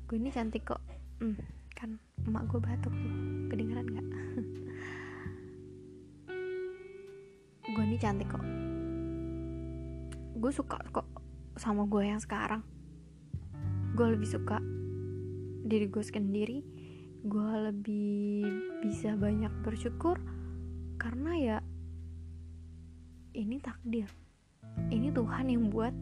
Gue 0.08 0.16
ini 0.16 0.32
cantik 0.32 0.64
kok. 0.64 0.80
Hmm, 1.20 1.36
kan 1.76 2.00
emak 2.24 2.48
gue 2.48 2.60
batuk 2.64 2.94
tuh. 2.96 3.12
Kedengeran 3.52 3.86
nggak? 3.92 4.08
Gue 7.66 7.82
ini 7.82 7.98
cantik 7.98 8.30
kok. 8.30 8.40
Gue 10.38 10.50
suka 10.54 10.78
kok 10.94 11.04
sama 11.58 11.84
gue 11.88 12.04
yang 12.04 12.20
sekarang 12.22 12.62
gue 13.96 14.06
lebih 14.12 14.28
suka 14.28 14.60
diri 15.64 15.88
gue 15.88 16.04
sendiri. 16.04 16.58
Gue 17.26 17.52
lebih 17.72 18.44
bisa 18.84 19.16
banyak 19.16 19.50
bersyukur 19.64 20.20
karena 21.00 21.32
ya 21.40 21.58
ini 23.32 23.56
takdir. 23.58 24.12
Ini 24.92 25.10
Tuhan 25.16 25.48
yang 25.48 25.72
buat 25.72 25.96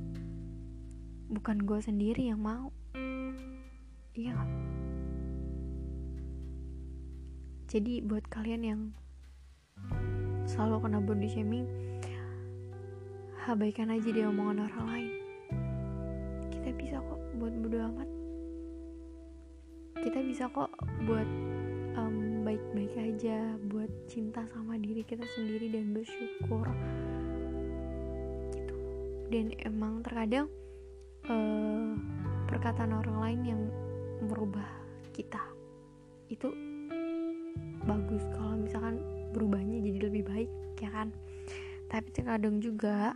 bukan 1.30 1.62
gue 1.62 1.78
sendiri 1.78 2.34
yang 2.34 2.42
mau. 2.42 2.74
Iya 4.18 4.34
jadi 7.74 8.06
buat 8.06 8.22
kalian 8.30 8.62
yang 8.62 8.80
selalu 10.46 10.86
kena 10.86 11.02
body 11.02 11.26
shaming 11.26 11.66
abaikan 13.50 13.90
aja 13.90 14.14
dia 14.14 14.30
omongan 14.30 14.70
orang 14.70 14.84
lain. 14.86 15.12
Kita 16.54 16.70
bisa 16.78 17.02
kok 17.02 17.13
buat 17.38 17.54
bodo 17.58 17.78
amat. 17.92 18.08
Kita 20.00 20.18
bisa 20.20 20.50
kok 20.52 20.70
buat 21.08 21.28
um, 21.98 22.44
baik-baik 22.44 22.94
aja 22.98 23.56
buat 23.70 23.90
cinta 24.06 24.44
sama 24.52 24.76
diri 24.78 25.02
kita 25.02 25.24
sendiri 25.34 25.72
dan 25.72 25.94
bersyukur. 25.96 26.66
Gitu. 28.52 28.76
Dan 29.32 29.54
emang 29.64 30.04
terkadang 30.04 30.46
uh, 31.30 31.96
perkataan 32.50 32.92
orang 32.94 33.18
lain 33.18 33.40
yang 33.42 33.62
merubah 34.28 34.68
kita 35.14 35.40
itu 36.28 36.50
bagus. 37.84 38.22
Kalau 38.34 38.56
misalkan 38.58 39.00
berubahnya 39.34 39.82
jadi 39.82 39.98
lebih 40.10 40.22
baik 40.26 40.50
ya 40.80 40.90
kan? 40.92 41.10
Tapi 41.88 42.08
terkadang 42.10 42.58
juga 42.58 43.14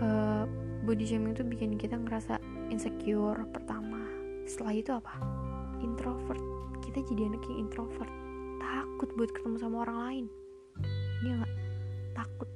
uh, 0.00 0.44
body 0.86 1.04
shaming 1.04 1.34
itu 1.34 1.42
bikin 1.44 1.74
kita 1.76 1.98
ngerasa 1.98 2.38
insecure 2.70 3.46
pertama. 3.54 4.02
Setelah 4.46 4.74
itu 4.74 4.90
apa? 4.94 5.14
Introvert. 5.82 6.42
Kita 6.82 7.02
jadi 7.02 7.30
anak 7.30 7.42
yang 7.50 7.66
introvert. 7.66 8.10
Takut 8.58 9.08
buat 9.14 9.30
ketemu 9.30 9.56
sama 9.58 9.76
orang 9.86 9.98
lain. 10.02 10.24
Iya 11.22 11.32
nggak? 11.42 11.52
Takut. 12.16 12.48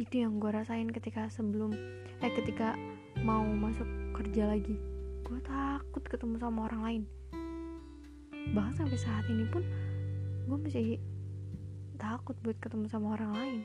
Itu 0.00 0.14
yang 0.24 0.40
gue 0.40 0.50
rasain 0.50 0.88
ketika 0.90 1.28
sebelum 1.28 1.74
eh 2.22 2.32
ketika 2.32 2.78
mau 3.22 3.44
masuk 3.44 3.86
kerja 4.16 4.48
lagi. 4.48 4.76
Gue 5.24 5.40
takut 5.44 6.04
ketemu 6.04 6.36
sama 6.40 6.68
orang 6.68 6.82
lain. 6.84 7.02
Bahkan 8.52 8.74
sampai 8.76 8.98
saat 9.00 9.24
ini 9.28 9.44
pun 9.48 9.64
gue 10.44 10.58
masih 10.60 11.00
takut 11.96 12.36
buat 12.44 12.56
ketemu 12.60 12.86
sama 12.88 13.16
orang 13.16 13.32
lain. 13.32 13.60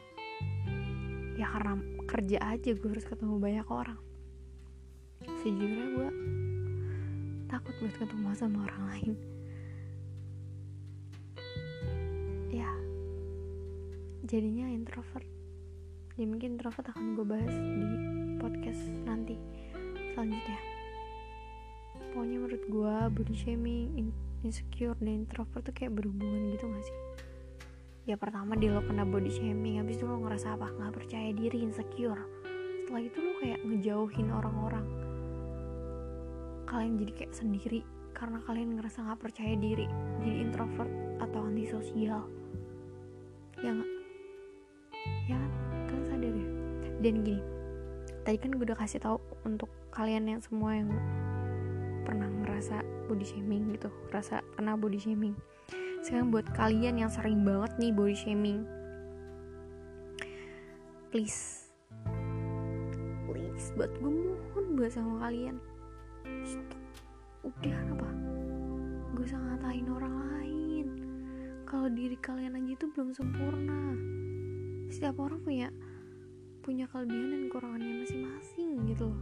Ya 1.40 1.48
karena 1.52 1.80
kerja 2.08 2.38
aja 2.44 2.70
gue 2.76 2.90
harus 2.92 3.08
ketemu 3.08 3.40
banyak 3.40 3.68
orang 3.72 4.09
sejujurnya 5.40 5.86
gue 5.96 6.10
takut 7.48 7.72
buat 7.80 7.96
ketemu 7.96 8.36
sama 8.36 8.68
orang 8.68 8.84
lain. 8.92 9.12
Ya 12.52 12.68
jadinya 14.28 14.68
introvert. 14.68 15.24
Ya 16.20 16.28
mungkin 16.28 16.60
introvert 16.60 16.92
akan 16.92 17.16
gue 17.16 17.24
bahas 17.24 17.56
di 17.56 17.88
podcast 18.44 18.84
nanti 19.08 19.40
selanjutnya. 20.12 20.60
Pokoknya 22.12 22.38
menurut 22.44 22.64
gue 22.68 22.96
body 23.16 23.36
shaming 23.40 24.12
insecure 24.44 25.00
dan 25.00 25.24
introvert 25.24 25.64
tuh 25.64 25.72
kayak 25.72 25.96
berhubungan 25.96 26.52
gitu 26.52 26.68
gak 26.68 26.84
sih? 26.84 26.98
Ya 28.12 28.20
pertama 28.20 28.60
di 28.60 28.68
lo 28.68 28.84
kena 28.84 29.08
body 29.08 29.32
shaming 29.32 29.80
habis 29.80 29.96
itu 29.96 30.04
lo 30.04 30.20
ngerasa 30.20 30.60
apa? 30.60 30.68
Nggak 30.68 31.00
percaya 31.00 31.32
diri 31.32 31.64
insecure. 31.64 32.28
Setelah 32.84 33.08
itu 33.08 33.18
lo 33.24 33.32
kayak 33.40 33.64
ngejauhin 33.64 34.28
orang-orang 34.36 34.99
kalian 36.70 37.02
jadi 37.02 37.12
kayak 37.18 37.34
sendiri 37.34 37.82
karena 38.14 38.38
kalian 38.46 38.78
ngerasa 38.78 39.02
nggak 39.02 39.20
percaya 39.20 39.58
diri 39.58 39.90
jadi 40.22 40.38
introvert 40.46 40.92
atau 41.18 41.50
antisosial. 41.50 42.22
Ya 43.60 43.74
nggak? 43.74 43.92
Ya 45.26 45.40
kan 45.90 46.02
sadar 46.08 46.34
ya? 46.34 46.48
Dan 47.02 47.26
gini 47.26 47.42
tadi 48.22 48.38
kan 48.38 48.54
gue 48.54 48.62
udah 48.62 48.78
kasih 48.78 49.02
tahu 49.02 49.18
untuk 49.42 49.72
kalian 49.90 50.30
yang 50.30 50.42
semua 50.44 50.78
yang 50.78 50.94
pernah 52.06 52.30
ngerasa 52.30 52.86
body 53.10 53.26
shaming 53.26 53.74
gitu 53.74 53.90
rasa 54.14 54.46
kena 54.54 54.78
body 54.78 55.02
shaming. 55.02 55.34
Sekarang 56.06 56.30
buat 56.30 56.46
kalian 56.54 57.02
yang 57.02 57.10
sering 57.10 57.42
banget 57.42 57.74
nih 57.82 57.92
body 57.92 58.14
shaming 58.14 58.64
please 61.10 61.74
please 63.26 63.74
buat 63.74 63.90
gue 63.98 64.12
mohon 64.14 64.66
buat 64.78 64.94
sama 64.94 65.26
kalian 65.26 65.58
udah 67.46 67.80
apa 67.96 68.10
gue 69.16 69.24
usah 69.26 69.40
ngatain 69.40 69.88
orang 69.92 70.16
lain. 70.16 70.88
Kalau 71.68 71.92
diri 71.92 72.16
kalian 72.20 72.56
aja 72.56 72.72
itu 72.76 72.86
belum 72.94 73.12
sempurna. 73.12 73.96
Setiap 74.90 75.20
orang 75.20 75.44
punya 75.44 75.68
punya 76.64 76.86
kelebihan 76.88 77.36
dan 77.36 77.42
kekurangannya 77.50 78.06
masing-masing 78.06 78.70
gitu 78.88 79.12
loh. 79.12 79.22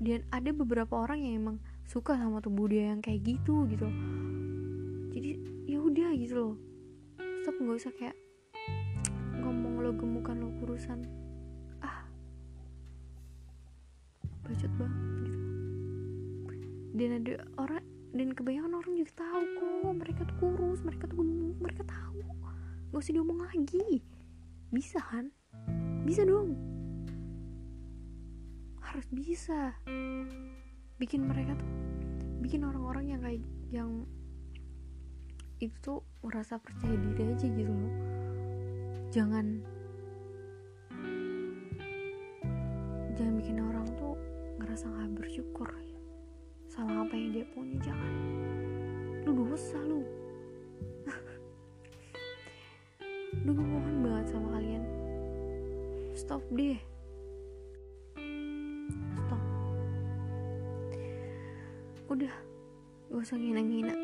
Dan 0.00 0.24
ada 0.32 0.50
beberapa 0.52 0.96
orang 0.96 1.24
yang 1.24 1.34
emang 1.44 1.56
suka 1.86 2.18
sama 2.18 2.42
tubuh 2.42 2.66
dia 2.66 2.90
yang 2.92 3.00
kayak 3.00 3.22
gitu 3.22 3.64
gitu 3.70 3.86
jadi 5.16 5.32
ya 5.64 5.78
udah 5.80 6.12
gitu 6.18 6.34
loh. 6.36 6.54
Stop 7.40 7.56
nggak 7.56 7.78
usah 7.80 7.92
kayak 7.96 8.16
ngomong 9.40 9.80
lo 9.80 9.96
gemukan 9.96 10.36
lo 10.36 10.52
kurusan 10.60 11.00
ah. 11.80 12.04
Bacot 14.44 14.72
banget 14.76 15.05
dan 16.96 17.20
ada 17.20 17.44
orang 17.60 17.84
dan 18.16 18.32
kebanyakan 18.32 18.72
orang 18.80 18.92
juga 18.96 19.12
tahu 19.20 19.42
kok. 19.60 19.92
Mereka 20.00 20.20
tuh 20.24 20.36
kurus 20.40 20.80
mereka 20.80 21.04
tuh 21.04 21.20
gemuk 21.20 21.60
mereka 21.60 21.84
tahu. 21.84 22.24
Gak 22.90 23.00
usah 23.04 23.12
diomong 23.12 23.44
lagi. 23.44 24.00
Bisa 24.72 24.98
kan? 25.04 25.28
Bisa 26.08 26.24
dong. 26.24 26.56
Harus 28.80 29.06
bisa. 29.12 29.76
Bikin 30.96 31.28
mereka 31.28 31.52
tuh 31.60 31.70
bikin 32.40 32.64
orang-orang 32.64 33.12
yang 33.12 33.20
kayak 33.20 33.44
yang 33.68 33.90
itu 35.60 35.76
tuh 35.84 36.00
merasa 36.24 36.56
percaya 36.56 36.96
diri 36.96 37.22
aja 37.28 37.46
gitu 37.48 37.68
loh. 37.68 37.94
Jangan 39.12 39.46
jangan 43.16 43.34
bikin 43.40 43.60
orang 43.60 43.84
tuh 44.00 44.16
ngerasa 44.60 44.88
gak 44.88 45.12
bersyukur 45.16 45.68
sama 46.76 47.08
apa 47.08 47.16
yang 47.16 47.32
dia 47.32 47.44
punya 47.56 47.80
jangan. 47.80 48.12
Lu 49.24 49.32
dosa 49.32 49.80
lu. 49.80 50.04
Lu 53.48 53.56
mohon 53.56 54.04
banget 54.04 54.36
sama 54.36 54.60
kalian. 54.60 54.84
Stop 56.12 56.44
deh. 56.52 56.76
Udah. 62.12 62.34
Gak 63.08 63.24
usah 63.24 63.40
ngina-ngina. 63.40 63.96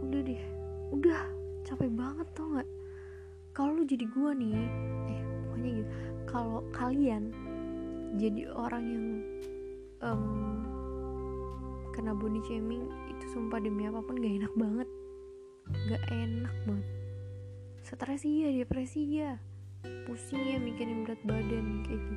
Udah 0.00 0.20
deh. 0.24 0.42
Udah. 0.96 1.28
Capek 1.68 1.92
banget 1.92 2.24
tau 2.32 2.56
gak 2.56 2.64
kalau 3.56 3.72
lu 3.72 3.88
jadi 3.88 4.04
gua 4.12 4.36
nih 4.36 4.52
eh 5.08 5.20
pokoknya 5.48 5.70
gitu. 5.80 5.90
Kalau 6.28 6.60
kalian 6.76 7.32
jadi 8.20 8.52
orang 8.52 8.84
yang 8.84 9.06
um, 10.04 10.55
kena 11.96 12.12
body 12.12 12.44
shaming 12.44 12.84
itu 13.08 13.24
sumpah 13.32 13.56
demi 13.56 13.88
apa 13.88 14.04
pun 14.04 14.20
gak 14.20 14.36
enak 14.44 14.52
banget. 14.52 14.88
Gak 15.88 16.04
enak 16.12 16.54
banget. 16.68 16.88
Stres 17.80 18.22
iya 18.28 18.52
depresi 18.52 19.00
iya. 19.16 19.40
Pusing 20.04 20.44
ya 20.44 20.60
mikirin 20.60 21.08
berat 21.08 21.20
badan 21.24 21.82
kayak 21.88 21.96
gitu. 21.96 22.14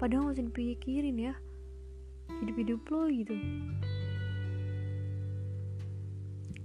Padahal 0.00 0.32
gak 0.32 0.40
usah 0.40 0.46
dipikirin 0.48 1.16
ya. 1.20 1.34
Hidup-hidup 2.40 2.80
lo 2.88 3.04
gitu. 3.12 3.36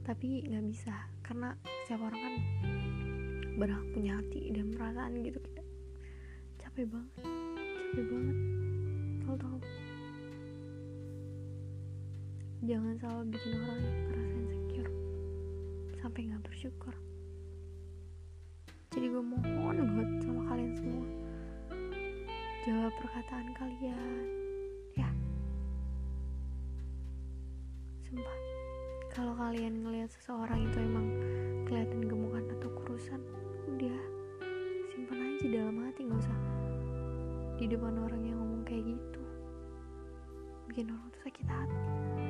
Tapi 0.06 0.48
nggak 0.48 0.66
bisa 0.70 0.94
karena 1.26 1.58
setiap 1.84 2.06
orang 2.06 2.22
kan 2.22 2.34
berhak 3.58 3.86
punya 3.98 4.22
hati 4.22 4.54
dan 4.54 4.70
perasaan 4.70 5.26
gitu 5.26 5.42
capek 6.62 6.92
banget 6.92 7.24
capek 7.24 8.06
banget 8.12 8.38
jangan 12.66 12.98
selalu 12.98 13.24
bikin 13.38 13.54
orang 13.62 13.80
ngerasa 14.10 14.36
insecure. 14.42 14.92
Sampai 16.02 16.22
nggak 16.26 16.44
bersyukur. 16.50 16.94
Jadi 18.90 19.06
gue 19.06 19.22
mohon 19.22 19.78
buat 19.94 20.10
sama 20.26 20.42
kalian 20.50 20.74
semua. 20.74 21.08
Jawab 22.66 22.94
perkataan 22.98 23.48
kalian. 23.54 24.26
Sumpah. 28.02 28.38
Kalau 29.14 29.34
kalian 29.38 29.86
ngelihat 29.86 30.10
seseorang 30.10 30.66
itu 30.66 30.78
emang 30.82 31.08
kelihatan 31.70 32.02
gemukan 32.02 32.50
atau 32.58 32.70
kurusan 32.82 33.22
udah. 33.70 34.02
Simpan 34.90 35.22
aja 35.22 35.46
dalam 35.54 35.86
hati 35.86 36.02
nggak 36.10 36.18
usah 36.18 36.40
di 37.62 37.66
depan 37.70 37.94
orang 38.02 38.22
yang 38.26 38.38
ngomong 38.42 38.66
kayak 38.66 38.90
gitu. 38.90 39.22
Bikin 40.66 40.90
orang 40.90 41.08
tuh 41.14 41.22
sakit 41.30 41.46
hati 41.46 42.25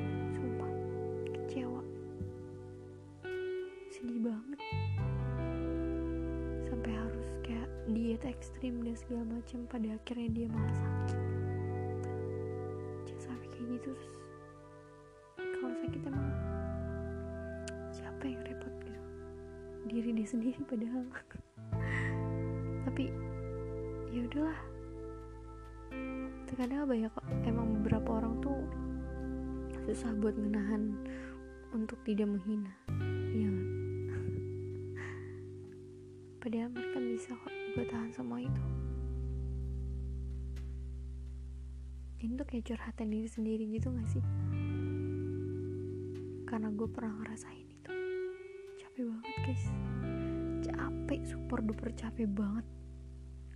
diet 8.15 8.31
ekstrim 8.31 8.79
dan 8.79 8.95
segala 8.95 9.27
macam 9.27 9.67
pada 9.67 9.91
akhirnya 9.91 10.29
dia 10.31 10.47
malah 10.47 10.71
sakit. 10.71 11.19
Jangan 13.03 13.21
sampai 13.27 13.47
kayak 13.51 13.67
gitu 13.75 13.89
terus 13.91 14.15
kalau 15.59 15.75
sakit 15.83 16.01
emang 16.07 16.27
siapa 17.91 18.23
yang 18.23 18.39
repot 18.47 18.71
gitu? 18.87 19.01
Diri 19.91 20.09
dia 20.15 20.27
sendiri 20.31 20.63
padahal. 20.63 21.03
Tapi 22.87 23.03
ya 24.15 24.21
udahlah. 24.31 24.59
Terkadang 26.47 26.87
banyak 26.87 27.13
emang 27.43 27.83
beberapa 27.83 28.23
orang 28.23 28.39
tuh 28.39 28.63
susah 29.83 30.15
buat 30.23 30.39
menahan 30.39 30.95
untuk 31.75 31.99
tidak 32.07 32.31
menghina 32.31 32.71
iya 33.35 33.51
padahal 36.39 36.71
mereka 36.71 36.97
bisa 37.03 37.35
kok 37.35 37.64
buat 37.75 37.91
tahan 37.91 38.11
semua 38.15 38.39
itu. 38.39 38.63
Ini 42.23 42.39
tuh 42.39 42.47
kayak 42.47 42.71
curhatan 42.71 43.11
diri 43.11 43.27
sendiri 43.27 43.67
gitu 43.67 43.91
gak 43.91 44.07
sih? 44.07 44.23
Karena 46.47 46.71
gue 46.71 46.87
pernah 46.87 47.19
ngerasain 47.19 47.67
itu. 47.67 47.91
Capek 48.79 49.03
banget 49.11 49.35
guys. 49.43 49.65
Capek 50.63 51.19
super 51.27 51.59
duper 51.59 51.91
capek 51.99 52.31
banget. 52.31 52.63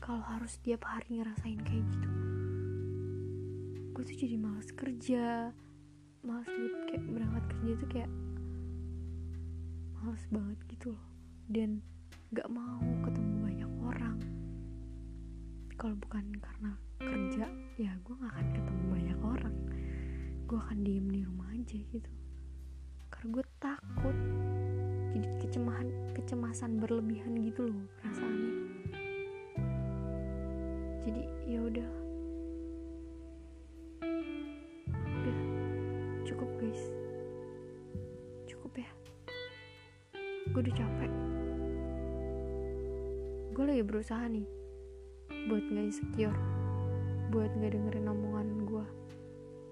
Kalau 0.03 0.19
harus 0.19 0.59
tiap 0.67 0.83
hari 0.83 1.23
ngerasain 1.23 1.63
kayak 1.63 1.87
gitu. 1.87 2.09
Gue 3.95 4.03
tuh 4.03 4.17
jadi 4.19 4.35
males 4.35 4.67
kerja. 4.75 5.55
Males 6.27 6.49
buat 6.51 6.75
kayak 6.91 7.03
berangkat 7.07 7.43
kerja 7.55 7.71
tuh 7.79 7.87
kayak 7.87 8.11
males 9.95 10.23
banget 10.27 10.59
gitu 10.67 10.91
loh. 10.91 11.07
Dan 11.47 11.79
gak 12.35 12.51
mau 12.51 12.83
ketemu 13.07 13.28
kalau 15.79 15.95
bukan 15.95 16.27
karena 16.43 16.75
kerja 16.99 17.47
ya 17.79 17.95
gue 18.03 18.11
gak 18.19 18.35
akan 18.35 18.47
ketemu 18.51 18.83
banyak 18.91 19.19
orang. 19.23 19.55
Gue 20.43 20.59
akan 20.59 20.83
diem 20.83 21.07
di 21.07 21.23
rumah 21.23 21.47
aja 21.55 21.79
gitu. 21.79 22.11
Karena 23.07 23.27
gue 23.31 23.43
takut 23.63 24.17
jadi 25.15 25.29
kecemahan 25.39 25.87
kecemasan 26.19 26.77
berlebihan 26.83 27.33
gitu 27.41 27.65
loh 27.65 27.81
perasaannya 27.97 28.53
jadi 31.07 31.23
ya 31.49 31.59
udah. 31.65 31.89
Udah. 34.93 35.37
Cukup 36.27 36.49
guys. 36.61 36.83
Cukup 38.45 38.71
ya. 38.77 38.91
Gue 40.53 40.59
udah 40.61 40.75
capek. 40.75 41.11
Gue 43.55 43.63
lagi 43.65 43.83
berusaha 43.87 44.27
nih 44.29 44.58
buat 45.49 45.65
gak 45.65 45.85
insecure 45.89 46.37
buat 47.33 47.49
gak 47.57 47.73
dengerin 47.73 48.05
omongan 48.05 48.69
gue 48.69 48.85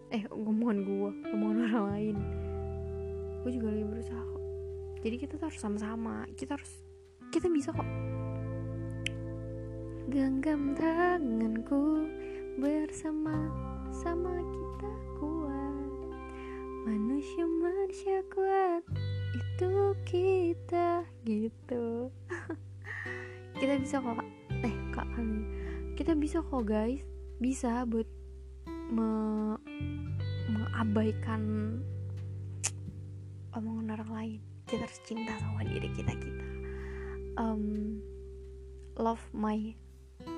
eh 0.07 0.23
omongan 0.31 0.87
gue 0.87 1.11
omongan 1.35 1.57
orang 1.67 1.85
lain. 1.91 2.17
Gue 3.43 3.51
juga 3.51 3.71
lagi 3.75 3.83
berusaha 3.83 4.21
kok. 4.23 4.43
Jadi 5.03 5.15
kita 5.19 5.33
tuh 5.35 5.45
harus 5.51 5.59
sama-sama 5.59 6.23
kita 6.39 6.55
harus 6.55 6.71
kita 7.31 7.51
bisa 7.51 7.75
kok. 7.75 7.87
Genggam 10.07 10.71
tanganku 10.79 12.07
bersama 12.55 13.51
sama 13.91 14.39
kita 14.39 14.91
kuat. 15.19 15.91
Manusia 16.87 17.43
manusia 17.43 18.23
kuat 18.31 18.83
itu 19.35 19.71
kita 20.07 21.03
gitu. 21.27 22.07
Kita 23.57 23.73
bisa 23.81 23.97
kok 23.97 24.21
eh 24.61 24.75
kak 24.93 25.09
kita 26.07 26.23
bisa 26.23 26.39
kok 26.39 26.63
guys. 26.63 27.03
Bisa 27.43 27.83
buat 27.83 28.07
me 28.95 29.11
mengabaikan 30.47 31.43
omongan 33.51 33.99
orang 33.99 34.11
lain. 34.15 34.39
Kita 34.71 34.87
harus 34.87 35.03
cinta 35.03 35.35
sama 35.35 35.67
diri 35.67 35.91
kita 35.91 36.15
kita. 36.15 36.45
Um, 37.35 37.99
love 38.95 39.19
my 39.35 39.75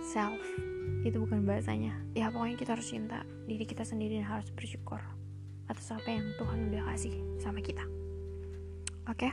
self 0.01 0.41
itu 1.05 1.21
bukan 1.21 1.45
bahasanya. 1.45 1.93
Ya 2.17 2.34
pokoknya 2.34 2.58
kita 2.58 2.73
harus 2.73 2.89
cinta 2.89 3.21
diri 3.45 3.69
kita 3.69 3.86
sendiri 3.86 4.25
dan 4.25 4.41
harus 4.41 4.49
bersyukur 4.49 4.97
atas 5.69 5.86
apa 5.93 6.10
yang 6.10 6.34
Tuhan 6.41 6.73
udah 6.73 6.82
kasih 6.97 7.13
sama 7.38 7.62
kita. 7.62 7.86
Oke? 9.05 9.29
Okay? 9.29 9.32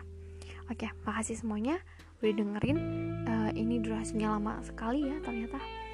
oke 0.69 0.85
okay, 0.85 0.93
makasih 1.09 1.41
semuanya 1.41 1.81
udah 2.21 2.33
dengerin. 2.37 2.79
Uh, 3.25 3.51
ini 3.57 3.81
durasinya 3.81 4.37
lama 4.37 4.61
sekali 4.61 5.09
ya 5.09 5.17
ternyata 5.25 5.86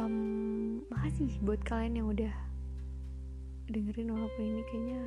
um, 0.00 0.82
makasih 0.88 1.30
buat 1.42 1.60
kalian 1.66 2.00
yang 2.02 2.08
udah 2.10 2.34
dengerin 3.70 4.12
walaupun 4.12 4.42
ini 4.44 4.62
kayaknya 4.68 5.00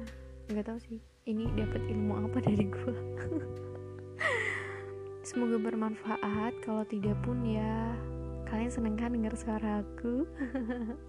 nggak 0.50 0.66
tahu 0.66 0.80
sih 0.82 1.00
ini 1.28 1.46
dapat 1.54 1.84
ilmu 1.92 2.26
apa 2.26 2.38
dari 2.48 2.66
gue 2.66 2.96
semoga 5.28 5.60
bermanfaat. 5.60 6.64
Kalau 6.64 6.88
tidak 6.88 7.20
pun 7.20 7.44
ya 7.44 7.92
kalian 8.48 8.72
seneng 8.72 8.96
kan 8.96 9.12
denger 9.12 9.36
suara 9.36 9.84
aku? 9.84 10.24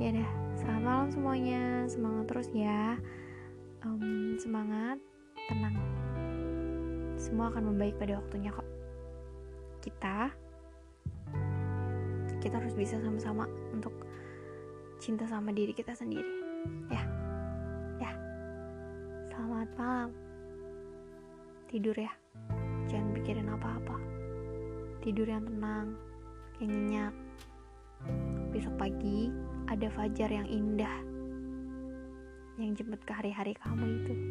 Ya 0.00 0.08
dah 0.08 0.30
selamat 0.56 0.82
malam 0.88 1.08
semuanya. 1.12 1.84
Semangat 1.84 2.24
terus 2.32 2.48
ya. 2.56 2.96
Um, 3.84 4.40
semangat 4.40 4.96
tenang. 5.52 5.76
Semua 7.20 7.52
akan 7.52 7.70
membaik 7.70 8.00
pada 8.00 8.16
waktunya 8.16 8.56
kok. 8.56 8.64
Kita 9.84 10.32
kita 12.42 12.58
harus 12.58 12.74
bisa 12.74 12.98
sama-sama 12.98 13.46
untuk 13.70 13.94
cinta 14.98 15.22
sama 15.30 15.54
diri 15.54 15.70
kita 15.70 15.94
sendiri. 15.94 16.26
Ya. 16.90 17.06
Ya. 18.02 18.12
Selamat 19.30 19.70
malam. 19.78 20.10
Tidur 21.70 21.94
ya. 21.94 22.10
Jangan 22.90 23.14
pikirin 23.14 23.46
apa-apa. 23.46 23.94
Tidur 25.06 25.30
yang 25.30 25.46
tenang 25.46 25.94
yang 26.58 26.70
nyenyak. 26.74 27.14
Besok 28.50 28.74
pagi 28.74 29.30
ada 29.70 29.86
fajar 29.94 30.26
yang 30.34 30.50
indah. 30.50 30.98
Yang 32.58 32.82
jemput 32.82 33.00
ke 33.06 33.12
hari-hari 33.14 33.54
kamu 33.62 33.86
itu. 34.02 34.14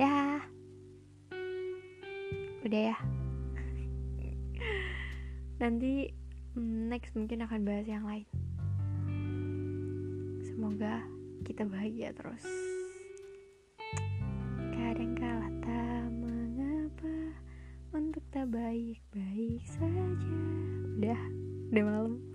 Ya. 0.00 0.40
Udah 2.64 2.82
ya 2.88 3.19
nanti 5.60 6.08
mm, 6.56 6.88
next 6.88 7.12
mungkin 7.12 7.44
akan 7.44 7.60
bahas 7.68 7.84
yang 7.84 8.08
lain. 8.08 8.24
Semoga 10.40 11.04
kita 11.44 11.68
bahagia 11.68 12.16
terus. 12.16 12.40
Kadang-kala 14.72 15.52
tak 15.60 16.08
mengapa 16.16 17.36
untuk 17.92 18.24
tak 18.32 18.48
baik-baik 18.48 19.60
saja. 19.68 20.32
Udah 20.96 21.20
udah 21.70 21.84
malam 21.84 22.29